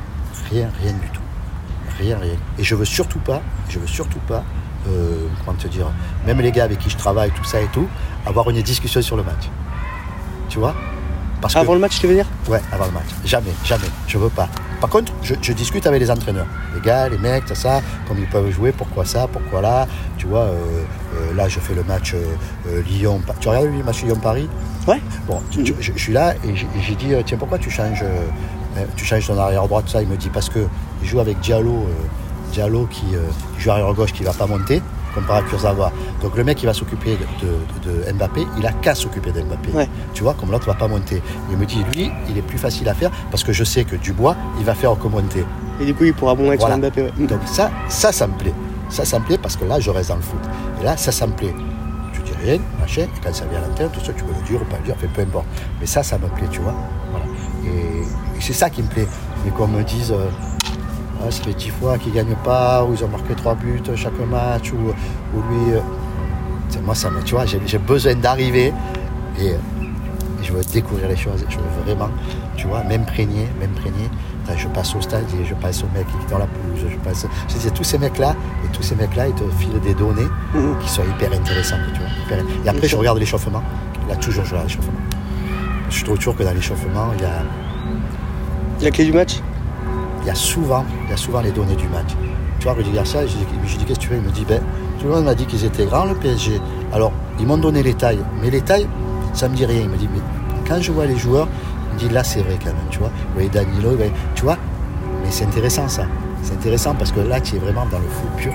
Rien, 0.51 0.69
rien 0.81 0.93
du 0.93 1.07
tout. 1.09 1.21
Rien, 1.99 2.17
rien. 2.19 2.35
Et 2.59 2.63
je 2.63 2.75
veux 2.75 2.85
surtout 2.85 3.19
pas, 3.19 3.41
je 3.69 3.79
veux 3.79 3.87
surtout 3.87 4.19
pas, 4.27 4.43
euh, 4.87 5.15
comment 5.45 5.57
te 5.57 5.67
dire, 5.67 5.87
même 6.25 6.39
les 6.41 6.51
gars 6.51 6.65
avec 6.65 6.79
qui 6.79 6.89
je 6.89 6.97
travaille, 6.97 7.31
tout 7.31 7.43
ça 7.43 7.61
et 7.61 7.67
tout, 7.67 7.87
avoir 8.25 8.49
une 8.49 8.61
discussion 8.61 9.01
sur 9.01 9.15
le 9.17 9.23
match. 9.23 9.49
Tu 10.49 10.59
vois? 10.59 10.75
Parce 11.41 11.53
que- 11.53 11.59
Avant 11.59 11.73
le 11.73 11.79
match, 11.79 11.99
tu 11.99 12.07
veux 12.07 12.13
dire? 12.15 12.25
Ouais, 12.47 12.61
avant 12.71 12.85
le 12.85 12.91
match. 12.91 13.05
Jamais, 13.25 13.51
jamais. 13.63 13.87
Je 14.07 14.17
veux 14.17 14.29
pas. 14.29 14.49
Par 14.81 14.89
contre, 14.89 15.11
je, 15.23 15.33
je 15.41 15.53
discute 15.53 15.85
avec 15.87 15.99
les 15.99 16.09
entraîneurs. 16.11 16.45
Les 16.75 16.81
gars, 16.81 17.09
les 17.09 17.17
mecs, 17.17 17.45
tout 17.45 17.55
ça, 17.55 17.81
comme 18.07 18.17
ils 18.19 18.27
peuvent 18.27 18.49
jouer, 18.51 18.71
pourquoi 18.71 19.05
ça, 19.05 19.27
pourquoi 19.31 19.61
là? 19.61 19.87
Tu 20.17 20.27
vois, 20.27 20.41
euh, 20.41 20.55
euh, 21.15 21.33
là, 21.35 21.47
je 21.47 21.59
fais 21.59 21.73
le 21.73 21.83
match 21.83 22.13
euh, 22.13 22.23
euh, 22.69 22.81
Lyon. 22.83 23.21
Tu 23.39 23.47
regardes 23.49 23.65
le 23.67 23.83
match 23.83 24.03
Lyon-Paris? 24.03 24.47
Ouais. 24.87 25.01
Bon, 25.27 25.41
tu- 25.51 25.63
tu- 25.63 25.75
je, 25.79 25.91
je 25.95 25.99
suis 25.99 26.13
là 26.13 26.33
et 26.43 26.55
j'ai- 26.55 26.95
dit, 26.95 27.13
tiens, 27.25 27.37
pourquoi 27.37 27.57
tu 27.59 27.69
changes, 27.69 28.03
tu 28.95 29.05
changes 29.05 29.27
ton 29.27 29.37
arrière 29.39 29.67
droit, 29.67 29.81
tout 29.81 29.89
ça? 29.89 30.01
Il 30.01 30.07
me 30.07 30.15
dit, 30.15 30.29
parce 30.29 30.49
que 30.49 30.59
il 31.01 31.07
joue 31.07 31.19
avec 31.19 31.39
Diallo, 31.39 31.87
Diallo 32.53 32.87
qui, 32.89 33.05
joue 33.59 33.71
arrière 33.71 33.91
gauche, 33.93 34.13
qui 34.13 34.23
va 34.23 34.33
pas 34.33 34.47
monter, 34.47 34.81
comparé 35.19 35.39
à 35.39 35.41
Kurzawa. 35.43 35.91
Donc 36.21 36.35
le 36.35 36.43
mec 36.43 36.57
qui 36.57 36.65
va 36.65 36.73
s'occuper 36.73 37.17
de, 37.17 37.47
de- 37.89 38.05
de 38.07 38.13
Mbappé, 38.13 38.45
il 38.57 38.65
a 38.65 38.71
qu'à 38.73 38.95
s'occuper 38.95 39.31
d'Mbappé. 39.31 39.71
Ouais. 39.73 39.89
Tu 40.13 40.23
vois, 40.23 40.33
comme 40.33 40.51
l'autre 40.51 40.67
va 40.67 40.73
pas 40.73 40.87
monter. 40.87 41.21
Il 41.51 41.57
me 41.57 41.65
dit, 41.65 41.83
lui, 41.93 42.11
il 42.29 42.37
est 42.37 42.41
plus 42.41 42.57
facile 42.57 42.87
à 42.89 42.93
faire 42.93 43.11
parce 43.31 43.43
que 43.43 43.51
je 43.53 43.63
sais 43.63 43.83
que 43.83 43.95
Dubois, 43.95 44.35
il 44.59 44.65
va 44.65 44.73
faire 44.75 44.97
que 44.97 45.07
monter. 45.07 45.45
Et 45.79 45.85
du 45.85 45.93
coup, 45.93 46.03
il 46.05 46.13
pourra 46.13 46.35
bon 46.35 46.51
être 46.51 46.59
Voilà. 46.59 46.75
sur 46.75 46.81
Mbappé. 46.83 47.01
ouais. 47.03 47.27
Donc 47.27 47.39
ça, 47.45 47.69
ça, 47.87 48.11
ça 48.11 48.27
me 48.27 48.33
plaît. 48.37 48.53
Ça, 48.89 49.03
ça 49.05 49.19
me 49.19 49.25
plaît 49.25 49.37
parce 49.37 49.55
que 49.55 49.65
là, 49.65 49.79
je 49.79 49.89
reste 49.89 50.09
dans 50.09 50.15
le 50.15 50.21
foot. 50.21 50.39
Et 50.81 50.83
là, 50.83 50.95
ça, 50.97 51.11
ça 51.11 51.27
me 51.27 51.33
plaît. 51.33 51.53
Tu 52.13 52.21
dis 52.21 52.31
rien, 52.41 52.57
machin, 52.79 53.01
et 53.03 53.09
quand 53.23 53.33
ça 53.33 53.45
vient 53.45 53.59
à 53.59 53.67
l'antenne, 53.67 53.89
tout 53.91 53.99
ça, 53.99 54.13
tu 54.13 54.23
peux 54.23 54.33
le 54.33 54.47
dire 54.47 54.61
ou 54.61 54.65
pas 54.65 54.77
le 54.77 54.83
dire, 54.85 54.95
fait 54.97 55.07
peu 55.07 55.21
importe. 55.21 55.45
Mais 55.79 55.85
ça, 55.85 56.03
ça 56.03 56.17
me 56.17 56.27
plaît, 56.27 56.47
tu 56.49 56.59
vois. 56.61 56.73
Voilà. 57.11 57.25
Et, 57.65 57.99
et 57.99 58.41
c'est 58.41 58.53
ça 58.53 58.69
qui 58.69 58.81
me 58.81 58.87
plaît. 58.87 59.07
Mais 59.45 59.51
qu'on 59.51 59.67
me 59.67 59.83
dise, 59.83 60.11
euh, 60.11 60.29
ça 61.29 61.43
fait 61.43 61.53
dix 61.53 61.69
fois 61.69 61.97
qu'ils 61.97 62.11
ne 62.13 62.17
gagnent 62.17 62.35
pas, 62.43 62.83
ou 62.83 62.93
ils 62.93 63.03
ont 63.03 63.07
marqué 63.09 63.33
trois 63.35 63.55
buts 63.55 63.81
chaque 63.95 64.19
match, 64.29 64.71
ou, 64.71 64.77
ou 65.37 65.41
lui. 65.49 65.73
euh, 65.73 65.79
c'est- 66.69 66.81
moi, 66.81 66.95
ça 66.95 67.09
me, 67.09 67.21
tu 67.23 67.35
vois, 67.35 67.45
j'ai 67.45 67.77
besoin 67.77 68.15
d'arriver 68.15 68.73
et, 69.39 69.47
et 69.47 69.55
je 70.43 70.51
veux 70.53 70.63
découvrir 70.73 71.07
les 71.09 71.15
choses. 71.15 71.45
Je 71.49 71.57
veux 71.57 71.83
vraiment, 71.85 72.09
tu 72.55 72.67
vois, 72.67 72.83
m'imprégner, 72.83 73.47
m'imprégner. 73.59 74.09
Je 74.55 74.67
passe 74.69 74.95
au 74.95 75.01
stade 75.01 75.25
et 75.41 75.45
je 75.45 75.53
passe 75.55 75.83
au 75.83 75.87
mec 75.93 76.07
qui 76.07 76.13
est 76.25 76.29
dans 76.31 76.37
la 76.37 76.45
pelouse. 76.47 76.85
Je 76.89 76.95
passe. 76.99 77.25
Je 77.49 77.57
dis, 77.57 77.69
tous 77.71 77.83
ces 77.83 77.97
mecs-là, 77.97 78.33
et 78.63 78.67
tous 78.71 78.81
ces 78.81 78.95
mecs-là, 78.95 79.27
ils 79.27 79.33
te 79.33 79.43
filent 79.59 79.79
des 79.81 79.93
données 79.93 80.27
Mhm. 80.53 80.77
qui 80.79 80.89
sont 80.89 81.03
hyper 81.03 81.33
intéressantes, 81.33 81.79
tu 81.93 81.99
vois. 81.99 82.09
hyper- 82.25 82.45
Et 82.65 82.69
après, 82.69 82.87
je 82.87 82.95
regarde 82.95 83.17
l'échauffement. 83.17 83.61
Là, 84.07 84.15
toujours, 84.15 84.45
je 84.45 84.51
regarde 84.51 84.69
l'échauffement. 84.69 84.93
Je 85.89 86.03
trouve 86.05 86.17
toujours 86.17 86.35
que 86.37 86.43
dans 86.43 86.53
l'échauffement, 86.53 87.09
il 87.17 87.21
y 87.23 87.25
a, 87.25 87.43
La 88.81 88.91
clé 88.91 89.03
du 89.05 89.11
match? 89.13 89.41
Il 90.27 90.31
y 90.31 90.31
a 90.31 90.35
souvent, 90.35 90.83
il 91.05 91.09
y 91.11 91.13
a 91.13 91.17
souvent 91.17 91.39
les 91.39 91.51
données 91.51 91.77
du 91.77 91.87
match. 91.87 92.09
Tu 92.59 92.65
vois, 92.65 92.73
Rudy 92.73 92.91
Garcia, 92.91 93.25
je 93.25 93.37
lui 93.37 93.45
dis, 93.77 93.85
qu'est-ce 93.85 93.97
que 93.97 94.03
tu 94.03 94.09
veux? 94.09 94.17
Il 94.17 94.23
me 94.23 94.29
dit, 94.31 94.43
ben, 94.45 94.61
tout 94.99 95.07
le 95.07 95.13
monde 95.13 95.23
m'a 95.23 95.33
dit 95.35 95.45
qu'ils 95.45 95.63
étaient 95.63 95.85
grands, 95.85 96.03
le 96.03 96.15
PSG. 96.15 96.59
Alors, 96.91 97.13
ils 97.39 97.47
m'ont 97.47 97.57
donné 97.57 97.81
les 97.81 97.93
tailles, 97.93 98.19
mais 98.41 98.49
les 98.49 98.59
tailles, 98.59 98.87
ça 99.33 99.47
me 99.47 99.55
dit 99.55 99.65
rien. 99.65 99.81
Il 99.83 99.89
me 99.89 99.95
dit, 99.95 100.09
mais 100.13 100.19
quand 100.67 100.81
je 100.81 100.91
vois 100.91 101.05
les 101.05 101.15
joueurs, 101.15 101.47
il 101.91 101.93
me 101.95 101.99
dit, 101.99 102.09
là, 102.13 102.25
c'est 102.25 102.41
vrai 102.41 102.57
quand 102.59 102.65
même, 102.73 102.75
tu 102.89 102.99
vois. 102.99 103.07
Vous 103.07 103.33
voyez 103.35 103.47
Danilo, 103.47 103.91
vous 103.91 103.95
voyez- 103.95 104.11
tu 104.35 104.43
vois, 104.43 104.57
mais 105.23 105.31
c'est 105.31 105.45
intéressant 105.45 105.87
ça. 105.87 106.03
C'est 106.43 106.55
intéressant 106.55 106.93
parce 106.93 107.13
que 107.13 107.21
là, 107.21 107.39
tu 107.39 107.55
es 107.55 107.59
vraiment 107.59 107.85
dans 107.89 107.99
le 107.99 108.07
foot 108.09 108.29
pur. 108.35 108.53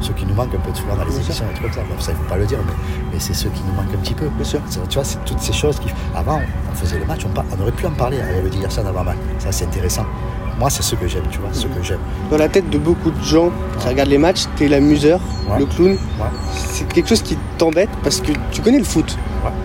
Ce 0.00 0.10
qui 0.12 0.26
nous 0.26 0.34
manque 0.34 0.54
un 0.54 0.58
peu 0.58 0.72
souvent 0.74 0.94
dans 0.96 1.04
les 1.04 1.10
Bien 1.10 1.20
sûr. 1.20 1.26
émissions, 1.26 1.44
et 1.50 1.54
trucs 1.54 1.72
comme 1.74 1.82
ça. 1.84 1.88
Bon, 1.88 2.00
ça, 2.00 2.10
il 2.10 2.14
ne 2.14 2.20
faut 2.22 2.28
pas 2.28 2.36
le 2.38 2.46
dire, 2.46 2.58
mais, 2.66 2.72
mais 3.12 3.18
c'est 3.20 3.34
ce 3.34 3.46
qui 3.48 3.62
nous 3.68 3.74
manque 3.74 3.92
un 3.94 3.98
petit 3.98 4.14
peu. 4.14 4.26
Bien 4.28 4.44
sûr. 4.44 4.60
C'est- 4.68 4.80
Tu 4.88 4.94
vois, 4.94 5.04
c'est 5.04 5.24
toutes 5.24 5.40
ces 5.40 5.52
choses 5.52 5.78
qui. 5.78 5.88
Avant, 6.16 6.40
on 6.72 6.74
faisait 6.74 6.98
le 6.98 7.04
match, 7.06 7.22
on, 7.24 7.30
on 7.56 7.62
aurait 7.62 7.72
pu 7.72 7.86
en 7.86 7.90
parler 7.90 8.18
avec 8.20 8.42
le 8.54 8.60
Garcia 8.62 8.82
avant 8.88 9.04
match. 9.04 9.16
Ça, 9.38 9.52
c'est 9.52 9.64
intéressant. 9.66 10.04
Moi, 10.58 10.70
c'est 10.70 10.82
ce 10.82 10.96
que 10.96 11.06
j'aime, 11.06 11.22
tu 11.30 11.38
vois, 11.38 11.50
ce 11.52 11.66
que 11.66 11.82
j'aime. 11.82 12.00
Dans 12.30 12.36
la 12.36 12.48
tête 12.48 12.68
de 12.68 12.78
beaucoup 12.78 13.10
de 13.12 13.22
gens 13.22 13.50
qui 13.78 13.84
Ouais. 13.86 13.92
regardent 13.92 14.08
les 14.10 14.18
matchs, 14.18 14.44
t'es 14.56 14.66
l'amuseur, 14.66 15.20
Ouais. 15.48 15.60
le 15.60 15.66
clown. 15.66 15.90
Ouais. 15.92 15.98
C'est 16.52 16.88
quelque 16.92 17.08
chose 17.08 17.22
qui 17.22 17.38
t'embête 17.58 17.90
parce 18.02 18.20
que 18.20 18.32
tu 18.50 18.60
connais 18.60 18.78
le 18.78 18.84
foot. 18.84 19.16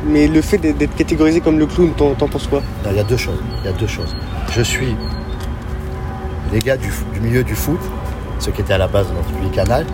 Mais 0.08 0.28
le 0.28 0.42
fait 0.42 0.60
d'être 0.60 0.96
catégorisé 0.96 1.42
comme 1.42 1.58
le 1.58 1.66
clown, 1.66 1.92
t'en 1.98 2.14
penses 2.28 2.46
quoi? 2.48 2.62
Il 2.90 2.96
y 2.96 3.00
a 3.00 3.04
deux 3.04 3.18
choses. 3.18 3.40
Il 3.64 3.66
y 3.66 3.74
a 3.74 3.78
deux 3.78 3.88
choses. 3.88 4.16
Je 4.56 4.62
suis 4.62 4.96
les 6.52 6.60
gars 6.60 6.78
du, 6.78 6.92
milieu 7.20 7.44
du 7.44 7.56
foot, 7.56 7.80
ceux 8.40 8.52
qui 8.52 8.62
étaient 8.62 8.74
à 8.74 8.78
la 8.78 8.88
base 8.88 9.08
de 9.10 9.14
notre 9.14 9.30
public 9.32 9.52
canal, 9.54 9.86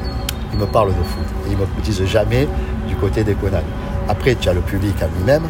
ils 0.52 0.60
me 0.60 0.66
parlent 0.66 0.90
de 0.90 0.94
foot. 1.04 1.26
Et 1.48 1.52
ils 1.52 1.58
me 1.58 1.66
disent 1.82 2.04
jamais 2.06 2.48
du 2.90 2.96
côté 2.96 3.24
des 3.24 3.36
connards. 3.36 3.62
Après, 4.10 4.36
tu 4.36 4.50
as 4.50 4.54
le 4.54 4.60
public 4.62 4.96
à 5.02 5.08
lui-même, 5.18 5.44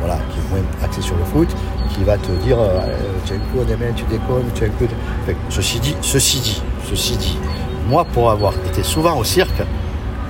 voilà, 0.00 0.18
qui 0.30 0.38
est 0.38 0.50
moins 0.50 0.62
axé 0.84 1.00
sur 1.00 1.16
le 1.16 1.24
foot, 1.24 1.48
qui 1.94 2.04
va 2.04 2.16
te 2.16 2.30
dire 2.42 2.58
euh, 2.58 3.64
des 3.66 3.76
mains, 3.76 3.92
tu 3.94 4.04
déconnes, 4.04 4.50
que, 4.54 4.84
ceci 5.48 5.80
dit, 5.80 5.96
ceci 6.00 6.40
dit, 6.40 6.62
ceci 6.88 7.16
dit, 7.16 7.38
moi 7.88 8.04
pour 8.04 8.30
avoir 8.30 8.54
été 8.68 8.82
souvent 8.82 9.16
au 9.18 9.24
cirque, 9.24 9.62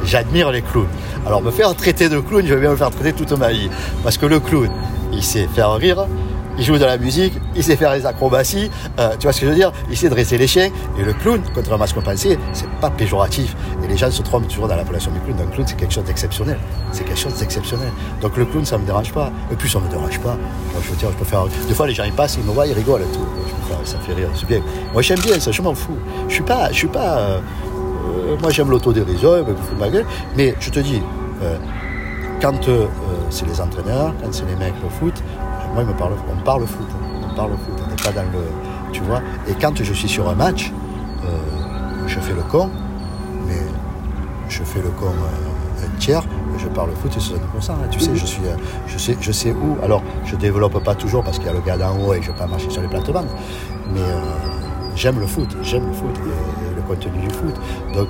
j'admire 0.05 0.51
les 0.51 0.63
clowns. 0.63 0.89
Alors 1.27 1.43
me 1.43 1.51
faire 1.51 1.75
traiter 1.75 2.09
de 2.09 2.21
clown, 2.21 2.45
je 2.47 2.55
vais 2.55 2.61
bien 2.61 2.71
me 2.71 2.77
faire 2.77 2.91
traiter 2.91 3.13
toute 3.13 3.33
ma 3.39 3.51
vie. 3.51 3.71
Parce 4.03 4.17
que 4.17 4.27
le 4.27 4.41
clown, 4.41 4.71
il 5.13 5.23
sait 5.23 5.47
faire 5.55 5.73
rire, 5.75 6.07
il 6.59 6.65
joue 6.65 6.79
de 6.79 6.85
la 6.85 6.99
musique, 6.99 7.33
il 7.57 7.63
sait 7.65 7.77
faire 7.77 7.95
les 7.95 8.07
acrobaties, 8.07 8.71
euh, 8.99 9.11
tu 9.19 9.23
vois 9.23 9.33
ce 9.33 9.41
que 9.41 9.47
je 9.47 9.51
veux 9.51 9.57
dire? 9.57 9.73
Il 9.91 9.97
sait 9.97 10.09
dresser 10.09 10.37
les 10.37 10.47
chiens. 10.47 10.71
Et 10.99 11.03
le 11.03 11.13
clown, 11.13 11.41
contrairement 11.55 11.85
à 11.85 11.87
ce 11.87 11.95
qu'on 11.95 12.03
pensait, 12.03 12.39
c'est 12.53 12.69
pas 12.81 12.91
péjoratif. 12.91 13.57
Et 13.83 13.89
les 13.89 13.97
gens 13.97 14.11
se 14.11 14.23
trompent 14.23 14.49
toujours 14.49 14.69
dans 14.69 14.77
l'appellation 14.77 15.11
du 15.11 15.21
clown. 15.21 15.37
Un 15.41 15.51
clown, 15.51 15.67
c'est 15.67 15.77
quelque 15.77 15.95
chose 15.95 16.05
d'exceptionnel. 16.05 16.59
C'est 16.93 17.05
quelque 17.05 17.19
chose 17.19 17.35
d'exceptionnel. 17.35 17.89
Donc 18.21 18.37
le 18.37 18.45
clown, 18.45 18.65
ça 18.65 18.79
me 18.79 18.85
dérange 18.85 19.13
pas. 19.13 19.33
Et 19.51 19.57
puis 19.57 19.71
ça 19.71 19.79
me 19.79 19.89
dérange 19.89 20.19
pas. 20.21 20.37
Moi, 20.73 20.83
je 20.83 20.91
veux 20.91 20.97
dire, 20.97 21.11
je 21.11 21.17
peux 21.17 21.25
faire. 21.25 21.45
Des 21.67 21.75
fois, 21.75 21.87
les 21.87 21.95
gens 21.95 22.05
ils 22.05 22.13
passent, 22.13 22.37
ils 22.37 22.45
me 22.45 22.53
voient, 22.53 22.67
ils 22.67 22.75
rigolent 22.75 23.03
et 23.03 23.17
tout. 23.17 23.27
ça 23.85 23.99
fait 23.99 24.15
rire, 24.15 24.29
c'est 24.35 24.47
bien. 24.47 24.61
Moi, 24.93 25.03
j'aime 25.03 25.21
bien 25.21 25.39
ça, 25.41 25.51
je 25.53 25.63
m'en 25.63 25.75
fous. 25.75 25.97
Je 26.29 26.35
suis 26.35 26.43
pas, 26.43 26.71
je 26.71 26.77
suis 26.77 26.89
pas. 26.89 27.19
Euh, 27.19 27.41
euh, 28.29 28.37
moi, 28.41 28.51
j'aime 28.51 28.71
l'autodérision, 28.71 29.45
ma 29.79 29.89
gueule. 29.89 30.07
Mais 30.37 30.55
je 30.61 30.71
te 30.71 30.81
dis, 30.81 31.01
quand 32.43 32.69
c'est 33.31 33.47
les 33.47 33.61
entraîneurs, 33.61 34.13
quand 34.23 34.33
c'est 34.33 34.47
les 34.47 34.57
mecs 34.57 34.75
au 34.85 34.91
foot, 34.91 35.23
moi, 35.75 35.85
me 35.85 35.93
parle, 35.93 36.15
on 36.31 36.45
parle 36.45 36.67
foot. 36.67 36.87
On 37.23 37.35
parle 37.35 37.53
foot. 37.53 37.75
On 37.85 37.91
n'est 37.91 37.97
pas 37.97 38.13
dans 38.13 38.23
le. 38.23 38.45
Tu 38.93 39.03
vois 39.03 39.21
Et 39.49 39.55
quand 39.55 39.83
je 39.83 39.95
suis 39.95 40.09
sur 40.09 40.29
un 40.29 40.35
match, 40.35 40.73
euh, 41.25 41.29
je 42.07 42.19
fais 42.19 42.33
le 42.33 42.43
con, 42.43 42.71
mais 43.47 43.63
je 44.49 44.65
fais 44.65 44.81
le 44.81 44.89
con 44.89 45.07
euh, 45.07 45.87
un 45.87 45.99
tiers, 45.99 46.23
je 46.59 46.67
parle 46.69 46.91
foot 47.01 47.17
et 47.17 47.21
70%. 47.21 47.71
Hein. 47.71 47.75
Tu 47.91 48.01
sais, 48.01 48.17
je, 48.17 48.27
suis, 48.27 48.43
euh, 48.47 48.57
je, 48.89 48.99
sais, 48.99 49.17
je 49.21 49.31
sais 49.31 49.53
où. 49.53 49.77
Alors, 49.85 50.03
je 50.25 50.35
développe 50.35 50.83
pas 50.83 50.97
toujours 50.97 51.23
parce 51.23 51.39
qu'il 51.39 51.47
y 51.47 51.51
a 51.51 51.53
le 51.53 51.61
gars 51.61 51.77
d'en 51.77 51.97
haut 51.97 52.15
et 52.15 52.21
je 52.21 52.29
ne 52.29 52.33
vais 52.33 52.39
pas 52.39 52.47
marcher 52.47 52.69
sur 52.69 52.83
les 52.83 52.89
plates-bandes. 52.89 53.29
Mais 53.95 54.01
j'aime 54.97 55.21
le 55.21 55.27
foot, 55.27 55.57
j'aime 55.63 55.87
le 55.87 55.93
foot 55.93 56.17
et, 56.17 56.75
le 56.75 56.83
contenu 56.83 57.21
du 57.21 57.31
foot. 57.31 57.55
Donc, 57.95 58.09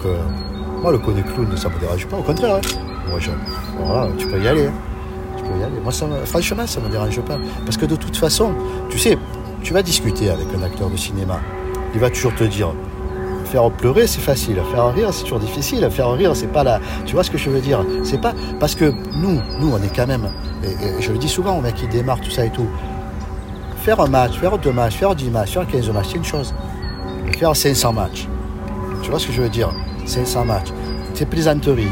moi, 0.83 0.93
le 0.93 0.99
du 0.99 1.23
clown, 1.23 1.57
ça 1.57 1.69
ne 1.69 1.75
me 1.75 1.81
dérange 1.81 2.07
pas. 2.07 2.17
Au 2.17 2.23
contraire, 2.23 2.57
hein. 2.57 2.61
moi, 3.11 3.19
je, 3.19 3.31
voilà, 3.79 4.09
tu 4.17 4.27
peux 4.27 4.41
y 4.41 4.49
aller. 4.49 4.67
Hein. 4.67 4.90
Moi, 5.83 5.93
ça, 5.93 6.07
franchement, 6.25 6.67
ça 6.67 6.81
ne 6.81 6.87
me 6.87 6.91
dérange 6.91 7.21
pas. 7.23 7.39
Parce 7.65 7.77
que 7.77 7.87
de 7.87 7.97
toute 7.97 8.17
façon, 8.17 8.53
tu 8.89 8.99
sais, 8.99 9.19
tu 9.63 9.73
vas 9.73 9.83
discuter 9.83 10.31
avec 10.31 10.47
un 10.57 10.63
acteur 10.63 10.91
de 10.91 10.97
cinéma. 10.97 11.41
Il 11.95 12.01
va 12.01 12.11
toujours 12.11 12.35
te 12.35 12.45
dire 12.45 12.73
faire 13.51 13.71
pleurer, 13.71 14.07
c'est 14.07 14.21
facile. 14.21 14.63
Faire 14.73 14.95
rire, 14.95 15.13
c'est 15.13 15.25
toujours 15.25 15.41
difficile. 15.41 15.87
Faire 15.91 16.13
rire, 16.13 16.35
c'est 16.37 16.53
pas 16.53 16.63
là. 16.63 16.81
Tu 17.05 17.15
vois 17.15 17.25
ce 17.25 17.31
que 17.31 17.39
je 17.39 17.51
veux 17.51 17.61
dire? 17.61 17.85
C'est 18.05 18.21
pas 18.21 18.33
parce 18.59 18.75
que 18.75 18.93
nous, 19.17 19.41
nous, 19.59 19.73
on 19.73 19.83
est 19.83 19.95
quand 19.95 20.07
même. 20.07 20.31
Et, 20.63 21.03
je 21.03 21.13
le 21.13 21.19
dis 21.19 21.29
souvent 21.29 21.59
aux 21.59 21.61
mecs 21.61 21.75
qui 21.75 21.89
démarrent 21.89 22.21
tout 22.21 22.31
ça 22.31 22.45
et 22.45 22.51
tout. 22.51 22.69
Faire 23.79 24.01
un 24.01 24.09
match, 24.09 24.39
faire 24.39 24.59
deux 24.59 24.73
matchs, 24.73 24.97
faire 24.97 25.15
dix 25.15 25.31
matchs, 25.31 25.53
faire 25.53 25.67
15 25.67 25.91
matchs, 25.91 26.09
c'est 26.13 26.19
une 26.19 26.25
chose. 26.25 26.55
faire 27.39 27.57
500 27.57 27.93
matchs. 27.93 28.29
Tu 29.03 29.11
vois 29.11 29.19
ce 29.19 29.27
que 29.27 29.33
je 29.33 29.43
veux 29.43 29.49
dire? 29.49 29.71
500 30.07 30.45
matchs. 30.45 30.69
Tes 31.15 31.25
plaisanteries, 31.25 31.89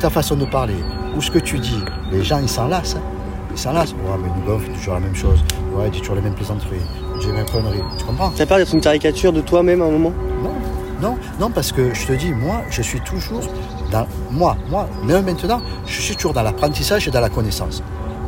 ta 0.00 0.10
façon 0.10 0.36
de 0.36 0.44
parler, 0.44 0.76
ou 1.18 1.20
ce 1.20 1.32
que 1.32 1.40
tu 1.40 1.58
dis, 1.58 1.82
les 2.12 2.22
gens 2.22 2.38
ils 2.38 2.48
s'en 2.48 2.68
lassent. 2.68 2.94
Hein. 2.94 3.02
Ils 3.50 3.58
s'en 3.58 3.72
lassent. 3.72 3.92
Ouais, 3.92 4.16
mais 4.22 4.28
nous 4.46 4.58
fait 4.60 4.72
toujours 4.72 4.94
la 4.94 5.00
même 5.00 5.16
chose. 5.16 5.42
Ouais, 5.74 5.86
il 5.86 5.90
dit 5.90 5.98
toujours 5.98 6.14
les 6.14 6.22
mêmes 6.22 6.34
plaisanteries. 6.34 6.76
J'ai 7.20 7.26
les 7.26 7.32
mêmes 7.32 7.50
conneries. 7.50 7.82
Tu 7.98 8.04
comprends? 8.04 8.30
Ça 8.36 8.46
peur 8.46 8.58
d'être 8.58 8.72
une 8.72 8.80
caricature 8.80 9.32
de 9.32 9.40
toi-même 9.40 9.82
à 9.82 9.86
un 9.86 9.90
moment? 9.90 10.12
Non, 10.44 10.52
non, 11.02 11.18
non, 11.40 11.50
parce 11.50 11.72
que 11.72 11.92
je 11.92 12.06
te 12.06 12.12
dis, 12.12 12.30
moi, 12.30 12.62
je 12.70 12.82
suis 12.82 13.00
toujours 13.00 13.40
dans. 13.90 14.06
Moi, 14.30 14.56
moi, 14.70 14.88
même 15.04 15.24
maintenant, 15.24 15.60
je 15.86 16.00
suis 16.00 16.14
toujours 16.14 16.34
dans 16.34 16.42
l'apprentissage 16.42 17.08
et 17.08 17.10
dans 17.10 17.20
la 17.20 17.30
connaissance. 17.30 17.82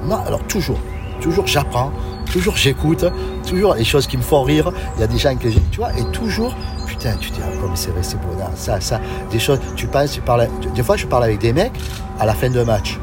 Moi, 0.05 0.21
alors 0.27 0.43
toujours, 0.49 0.79
toujours 1.21 1.47
j'apprends, 1.47 1.93
toujours 2.33 2.57
j'écoute, 2.57 3.05
toujours 3.47 3.75
les 3.75 3.85
choses 3.85 4.09
qui 4.09 4.17
me 4.17 4.23
font 4.23 4.43
rire. 4.43 4.73
Il 4.97 5.01
y 5.01 5.05
a 5.05 5.07
des 5.07 5.19
gens 5.19 5.37
que 5.37 5.49
j'ai, 5.49 5.63
tu 5.71 5.79
vois, 5.79 5.97
et 5.97 6.05
toujours, 6.11 6.57
putain, 7.01 7.17
tu 7.17 7.31
dis, 7.31 7.41
ah, 7.43 7.49
comme 7.61 7.75
c'est 7.75 7.91
vrai, 7.91 8.03
c'est 8.03 8.21
beau, 8.21 8.29
ça, 8.55 8.81
ça, 8.81 9.01
des 9.31 9.39
choses, 9.39 9.59
tu 9.75 9.87
penses, 9.87 10.13
tu 10.13 10.21
parles, 10.21 10.49
des 10.75 10.83
fois 10.83 10.97
je 10.97 11.07
parle 11.07 11.25
avec 11.25 11.39
des 11.39 11.53
mecs 11.53 11.73
à 12.19 12.27
la 12.27 12.35
fin 12.35 12.51
d'un 12.51 12.65
match. 12.65 12.99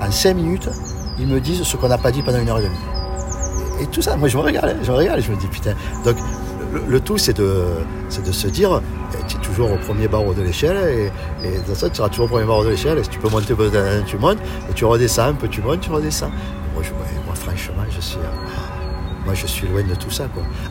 En 0.00 0.10
cinq 0.10 0.34
minutes, 0.34 0.68
ils 1.18 1.26
me 1.26 1.40
disent 1.40 1.62
ce 1.62 1.76
qu'on 1.76 1.88
n'a 1.88 1.98
pas 1.98 2.10
dit 2.10 2.22
pendant 2.22 2.40
une 2.40 2.48
heure 2.48 2.58
et 2.58 2.64
demie. 2.64 2.76
Et 3.80 3.86
tout 3.86 4.02
ça, 4.02 4.16
moi 4.16 4.28
je 4.28 4.36
me 4.36 4.42
regarde, 4.42 4.74
je 4.82 4.90
me 4.90 4.96
regarde, 4.96 5.20
je 5.20 5.30
me 5.30 5.36
dis 5.36 5.46
putain. 5.46 5.74
Donc 6.04 6.16
le, 6.88 7.00
tout 7.00 7.18
c'est 7.18 7.36
de, 7.36 7.64
de 8.24 8.32
se 8.32 8.48
dire, 8.48 8.80
eh, 9.12 9.16
tu 9.28 9.36
es 9.36 9.40
toujours 9.40 9.70
au 9.70 9.76
premier 9.76 10.08
barreau 10.08 10.34
de 10.34 10.42
l'échelle 10.42 11.10
et, 11.44 11.68
de 11.68 11.74
ça 11.74 11.88
tu 11.88 11.96
seras 11.96 12.08
toujours 12.08 12.26
au 12.26 12.28
premier 12.28 12.46
barreau 12.46 12.64
de 12.64 12.70
l'échelle 12.70 12.98
et 12.98 13.04
si 13.04 13.10
tu 13.10 13.18
peux 13.18 13.28
monter, 13.28 13.54
tu 14.06 14.18
montes 14.18 14.38
et 14.68 14.72
tu 14.74 14.84
redescends 14.84 15.28
un 15.28 15.34
peu, 15.34 15.48
tu 15.48 15.62
montes, 15.62 15.80
tu 15.80 15.90
redescends. 15.90 16.30
Moi, 16.74 16.82
franchement, 17.34 17.84
je 17.90 18.00
suis, 18.00 18.18
moi 19.24 19.34
je 19.34 19.46
suis 19.46 19.68
loin 19.68 19.82
de 19.82 19.94
tout 19.94 20.10
ça. 20.10 20.24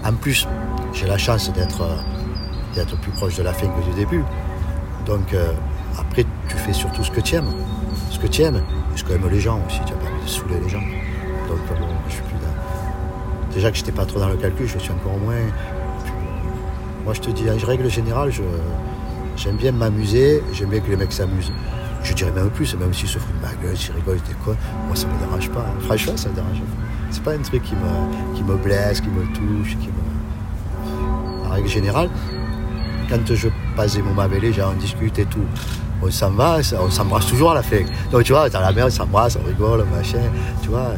En 0.04 0.13
plus, 0.13 0.48
j'ai 0.93 1.06
la 1.06 1.17
chance 1.17 1.52
d'être, 1.54 1.84
d'être 2.75 2.97
plus 2.99 3.12
proche 3.12 3.36
de 3.36 3.43
la 3.43 3.53
fin 3.53 3.67
que 3.67 3.89
du 3.89 3.95
début. 3.95 4.23
Donc 5.05 5.34
euh, 5.34 5.51
après, 5.97 6.25
tu 6.47 6.55
fais 6.55 6.73
surtout 6.73 7.03
ce 7.03 7.12
que 7.12 7.21
tu 7.21 7.36
aimes. 7.36 7.51
Ce 8.12 8.19
que 8.19 8.27
tu 8.27 8.41
aimes, 8.41 8.62
ce 8.95 9.03
que 9.03 9.13
aiment 9.13 9.29
les 9.29 9.39
gens 9.39 9.60
aussi. 9.67 9.79
Tu 9.86 9.93
saouler 10.27 10.60
les 10.60 10.69
gens. 10.69 10.82
Donc 11.47 11.60
bon, 11.79 11.88
je 12.08 12.13
suis 12.13 12.21
plus 12.23 12.36
là. 12.36 12.51
Déjà 13.53 13.71
que 13.71 13.77
j'étais 13.77 13.91
pas 13.91 14.05
trop 14.05 14.19
dans 14.19 14.29
le 14.29 14.38
calcul, 14.38 14.67
je 14.67 14.77
suis 14.77 14.91
encore 14.91 15.17
moins. 15.17 15.36
Moi 17.05 17.13
je 17.13 17.21
te 17.21 17.32
dis, 17.32 17.45
en 17.49 17.65
règle 17.65 17.89
générale, 17.89 18.32
j'aime 19.36 19.55
bien 19.55 19.71
m'amuser, 19.71 20.43
j'aime 20.53 20.69
bien 20.69 20.79
que 20.79 20.89
les 20.89 20.97
mecs 20.97 21.13
s'amusent. 21.13 21.51
Je 22.03 22.13
dirais 22.13 22.32
même 22.32 22.49
plus, 22.49 22.75
même 22.75 22.93
s'ils 22.93 23.10
se 23.10 23.17
foutent 23.17 23.36
de 23.36 23.41
ma 23.41 23.53
gueule, 23.62 23.75
s'ils 23.75 23.93
rigolent, 23.93 24.21
des 24.27 24.34
quoi, 24.43 24.55
moi 24.88 24.95
ça 24.95 25.08
me 25.08 25.17
dérange 25.19 25.49
pas. 25.49 25.65
Franchement, 25.82 26.15
ça 26.15 26.29
me 26.29 26.36
dérange 26.36 26.60
pas. 26.60 26.65
C'est 27.12 27.23
pas 27.23 27.34
un 27.34 27.39
truc 27.39 27.63
qui 27.63 27.73
me, 27.73 28.36
qui 28.36 28.43
me 28.43 28.55
blesse, 28.55 29.01
qui 29.01 29.10
me 29.10 29.25
touche, 29.34 29.75
qui 29.77 29.88
me. 29.88 31.45
En 31.47 31.49
règle 31.49 31.67
générale, 31.67 32.10
quand 33.10 33.34
je 33.34 33.50
passe 33.76 33.95
des 33.95 34.02
moments 34.02 34.22
avec 34.22 34.41
les 34.41 34.54
gens, 34.54 34.72
on 34.76 34.80
discute 34.80 35.17
et 35.19 35.26
tout 35.26 35.45
on 36.02 36.12
s'en 36.12 36.32
va, 36.32 36.60
on 36.80 36.89
s'embrasse 36.89 37.28
toujours 37.28 37.52
à 37.52 37.56
la 37.56 37.63
fin. 37.63 37.82
Donc 38.12 38.24
tu 38.24 38.32
vois, 38.32 38.50
dans 38.50 38.62
la 38.62 38.72
mer, 38.72 38.86
on 38.88 38.89
s'embrasse, 38.89 39.38
on 39.41 39.48
rigole, 39.48 39.86
machin, 39.95 40.22
tu 40.62 40.69
vois. 40.69 40.93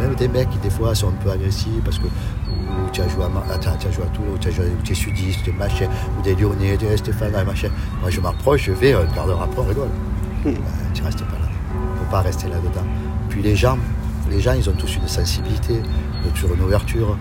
même 0.00 0.14
des 0.14 0.28
mecs 0.28 0.50
qui 0.50 0.58
des 0.58 0.70
fois 0.70 0.94
sont 0.94 1.08
un 1.08 1.24
peu 1.24 1.30
agressifs 1.30 1.82
parce 1.84 1.98
que 1.98 2.06
tu 2.92 3.00
as 3.00 3.08
joué 3.08 3.24
à, 3.24 3.54
attends, 3.54 3.76
tu 3.78 3.86
as 3.86 3.90
joué 3.90 4.04
à 4.04 4.08
tout, 4.08 4.22
tu 4.40 4.48
as 4.48 4.50
joué, 4.50 4.64
tu 4.84 4.92
es 4.92 4.94
sudiste, 4.94 5.48
machin, 5.58 5.86
ou 6.18 6.22
des 6.22 6.34
Lyonnais, 6.34 6.76
des 6.76 6.96
Stéphane, 6.96 7.32
machin. 7.46 7.68
Moi 8.00 8.10
je 8.10 8.20
m'approche, 8.20 8.64
je 8.64 8.72
vais, 8.72 8.92
un 8.92 9.04
quart 9.06 9.26
d'heure 9.26 9.42
après, 9.42 9.60
on 9.60 9.68
rigole. 9.68 9.88
Hmm. 10.44 10.52
Ben, 10.52 10.92
tu 10.92 11.02
restes 11.02 11.24
pas 11.24 11.38
là. 11.38 11.48
Il 11.74 11.92
ne 11.92 12.04
faut 12.04 12.10
pas 12.10 12.20
rester 12.20 12.48
là-dedans. 12.48 12.86
Puis 13.30 13.42
les 13.42 13.56
gens, 13.56 13.78
les 14.30 14.40
gens, 14.40 14.52
ils 14.52 14.68
ont 14.68 14.74
tous 14.74 14.96
une 14.96 15.08
sensibilité, 15.08 15.80
toujours 16.34 16.54
une 16.54 16.62
ouverture. 16.62 17.16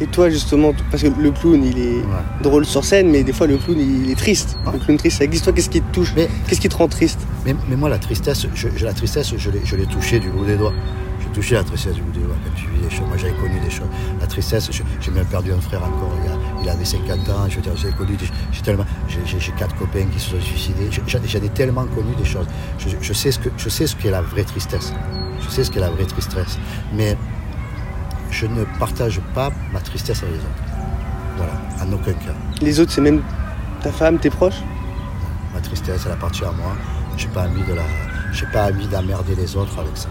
Et 0.00 0.06
toi, 0.06 0.28
justement, 0.28 0.72
parce 0.90 1.02
que 1.02 1.08
le 1.08 1.30
clown, 1.30 1.62
il 1.64 1.78
est 1.78 2.02
drôle 2.42 2.64
sur 2.64 2.84
scène, 2.84 3.10
mais 3.10 3.22
des 3.22 3.32
fois, 3.32 3.46
le 3.46 3.56
clown, 3.58 3.78
il 3.78 4.10
est 4.10 4.16
triste. 4.16 4.56
Le 4.72 4.78
clown 4.78 4.98
triste, 4.98 5.18
ça 5.18 5.24
existe. 5.24 5.44
Toi, 5.44 5.52
qu'est-ce 5.52 5.70
qui 5.70 5.80
te 5.80 5.92
touche 5.92 6.14
Qu'est-ce 6.14 6.60
qui 6.60 6.68
te 6.68 6.76
rend 6.76 6.88
triste 6.88 7.20
mais, 7.46 7.54
moi, 7.76 7.88
la 7.88 7.98
tristesse, 7.98 8.46
je, 8.54 8.84
la 8.84 8.92
tristesse, 8.92 9.34
je 9.36 9.76
l'ai 9.76 9.86
touchée 9.86 10.18
du 10.18 10.30
bout 10.30 10.44
des 10.44 10.56
doigts. 10.56 10.72
J'ai 11.20 11.28
touché 11.28 11.54
la 11.54 11.62
tristesse 11.62 11.94
du 11.94 12.02
bout 12.02 12.12
des 12.12 12.24
doigts 12.24 12.36
quand 12.42 12.54
tu 12.54 12.68
vis 12.70 12.80
des 12.80 12.90
choses. 12.90 13.06
Moi, 13.06 13.16
j'avais 13.18 13.34
connu 13.34 13.60
des 13.60 13.70
choses. 13.70 13.88
La 14.20 14.26
tristesse, 14.26 14.68
j'ai 14.72 15.10
même 15.10 15.26
perdu 15.26 15.52
un 15.52 15.60
frère 15.60 15.82
encore. 15.82 16.12
Il, 16.62 16.68
avait 16.68 16.84
50 16.84 17.28
ans. 17.28 17.46
Je 17.48 17.56
veux 17.56 17.62
dire, 17.62 17.76
j'ai 17.76 17.90
connu 17.92 18.16
j'ai 18.50 18.62
tellement, 18.62 18.86
j'ai 19.08 19.52
quatre 19.52 19.76
copains 19.76 20.06
qui 20.06 20.18
se 20.18 20.30
sont 20.30 20.40
suicidés. 20.40 20.88
J'en 21.06 21.20
ai 21.20 21.48
tellement 21.50 21.84
connu 21.86 22.14
des 22.16 22.24
choses. 22.24 22.46
Je, 22.78 22.88
je 23.00 23.12
sais 23.12 23.30
ce 23.30 23.38
que, 23.38 23.50
je 23.56 23.68
sais 23.68 23.86
ce 23.86 23.94
qu'est 23.94 24.10
la 24.10 24.22
vraie 24.22 24.44
tristesse. 24.44 24.92
Je 25.40 25.50
sais 25.50 25.64
ce 25.64 25.70
qu'est 25.70 25.80
la 25.80 25.90
vraie 25.90 26.06
tristesse. 26.06 26.58
Mais 26.94 27.16
je 28.34 28.46
ne 28.46 28.64
partage 28.80 29.20
pas 29.32 29.50
ma 29.72 29.80
tristesse 29.80 30.22
avec 30.22 30.34
les 30.34 30.40
autres. 30.40 30.64
Voilà, 31.36 31.52
en 31.80 31.92
aucun 31.92 32.12
cas. 32.14 32.34
Les 32.60 32.80
autres, 32.80 32.90
c'est 32.90 33.00
même 33.00 33.22
ta 33.80 33.92
femme, 33.92 34.18
tes 34.18 34.30
proches? 34.30 34.60
Ma 35.54 35.60
tristesse, 35.60 36.02
elle 36.04 36.12
appartient 36.12 36.44
à 36.44 36.50
moi. 36.50 36.72
J'ai 37.16 37.28
pas 37.28 37.46
envie 37.46 37.62
de 37.62 37.74
la, 37.74 37.82
j'ai 38.32 38.46
pas 38.46 38.66
envie 38.66 38.88
d'emmerder 38.88 39.36
les 39.36 39.56
autres 39.56 39.78
avec 39.78 39.96
ça. 39.96 40.08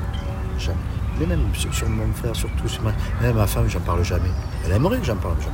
Jamais. 0.58 0.78
Mais 1.20 1.26
même 1.26 1.42
sur, 1.54 1.90
mon 1.90 2.12
frère, 2.14 2.36
surtout 2.36 2.68
sur 2.68 2.82
ma, 2.84 2.92
même 3.22 3.36
ma 3.36 3.46
femme, 3.46 3.68
j'en 3.68 3.82
parle 3.82 4.04
jamais. 4.04 4.32
Elle 4.66 4.72
aimerait 4.72 5.00
que 5.00 5.06
j'en 5.06 5.18
parle, 5.18 5.36
jamais. 5.42 5.54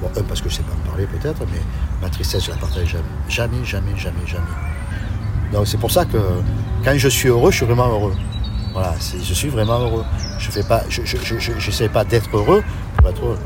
Bon, 0.00 0.08
un 0.18 0.22
parce 0.22 0.40
que 0.40 0.48
je 0.48 0.54
sais 0.54 0.62
pas 0.62 0.74
me 0.74 0.88
parler 0.88 1.06
peut-être, 1.06 1.40
mais 1.52 1.60
ma 2.00 2.08
tristesse, 2.08 2.46
je 2.46 2.50
la 2.50 2.56
partage 2.56 2.88
jamais. 2.88 3.04
Jamais, 3.28 3.64
jamais, 3.64 3.96
jamais, 3.96 4.26
jamais. 4.26 5.52
Donc 5.52 5.66
c'est 5.66 5.78
pour 5.78 5.90
ça 5.90 6.06
que 6.06 6.18
quand 6.84 6.96
je 6.96 7.08
suis 7.08 7.28
heureux, 7.28 7.50
je 7.50 7.58
suis 7.58 7.66
vraiment 7.66 7.88
heureux. 7.88 8.14
Voilà, 8.72 8.94
je 8.98 9.34
suis 9.34 9.48
vraiment 9.48 9.78
heureux. 9.80 10.04
Je 10.38 10.50
fais 10.50 10.62
pas, 10.62 10.82
je, 10.88 11.02
je, 11.04 11.86
pas 11.86 12.04
d'être 12.04 12.36
heureux 12.36 12.62
pour 12.96 13.08
être 13.08 13.24
heureux. 13.24 13.38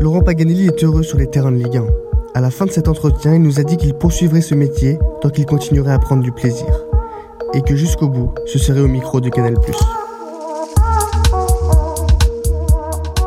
Laurent 0.00 0.22
Paganelli 0.22 0.66
est 0.66 0.82
heureux 0.82 1.02
sur 1.02 1.18
les 1.18 1.28
terrains 1.28 1.52
de 1.52 1.58
Ligue 1.58 1.76
1. 1.76 1.84
À 2.34 2.40
la 2.40 2.50
fin 2.50 2.64
de 2.64 2.70
cet 2.70 2.88
entretien, 2.88 3.34
il 3.34 3.42
nous 3.42 3.60
a 3.60 3.64
dit 3.64 3.76
qu'il 3.76 3.94
poursuivrait 3.94 4.40
ce 4.40 4.54
métier 4.54 4.98
tant 5.20 5.28
qu'il 5.28 5.46
continuerait 5.46 5.92
à 5.92 5.98
prendre 5.98 6.22
du 6.22 6.32
plaisir. 6.32 6.66
Et 7.54 7.60
que 7.62 7.76
jusqu'au 7.76 8.08
bout, 8.08 8.32
ce 8.46 8.58
serait 8.58 8.80
au 8.80 8.88
micro 8.88 9.20
de 9.20 9.28
Canal+. 9.28 9.56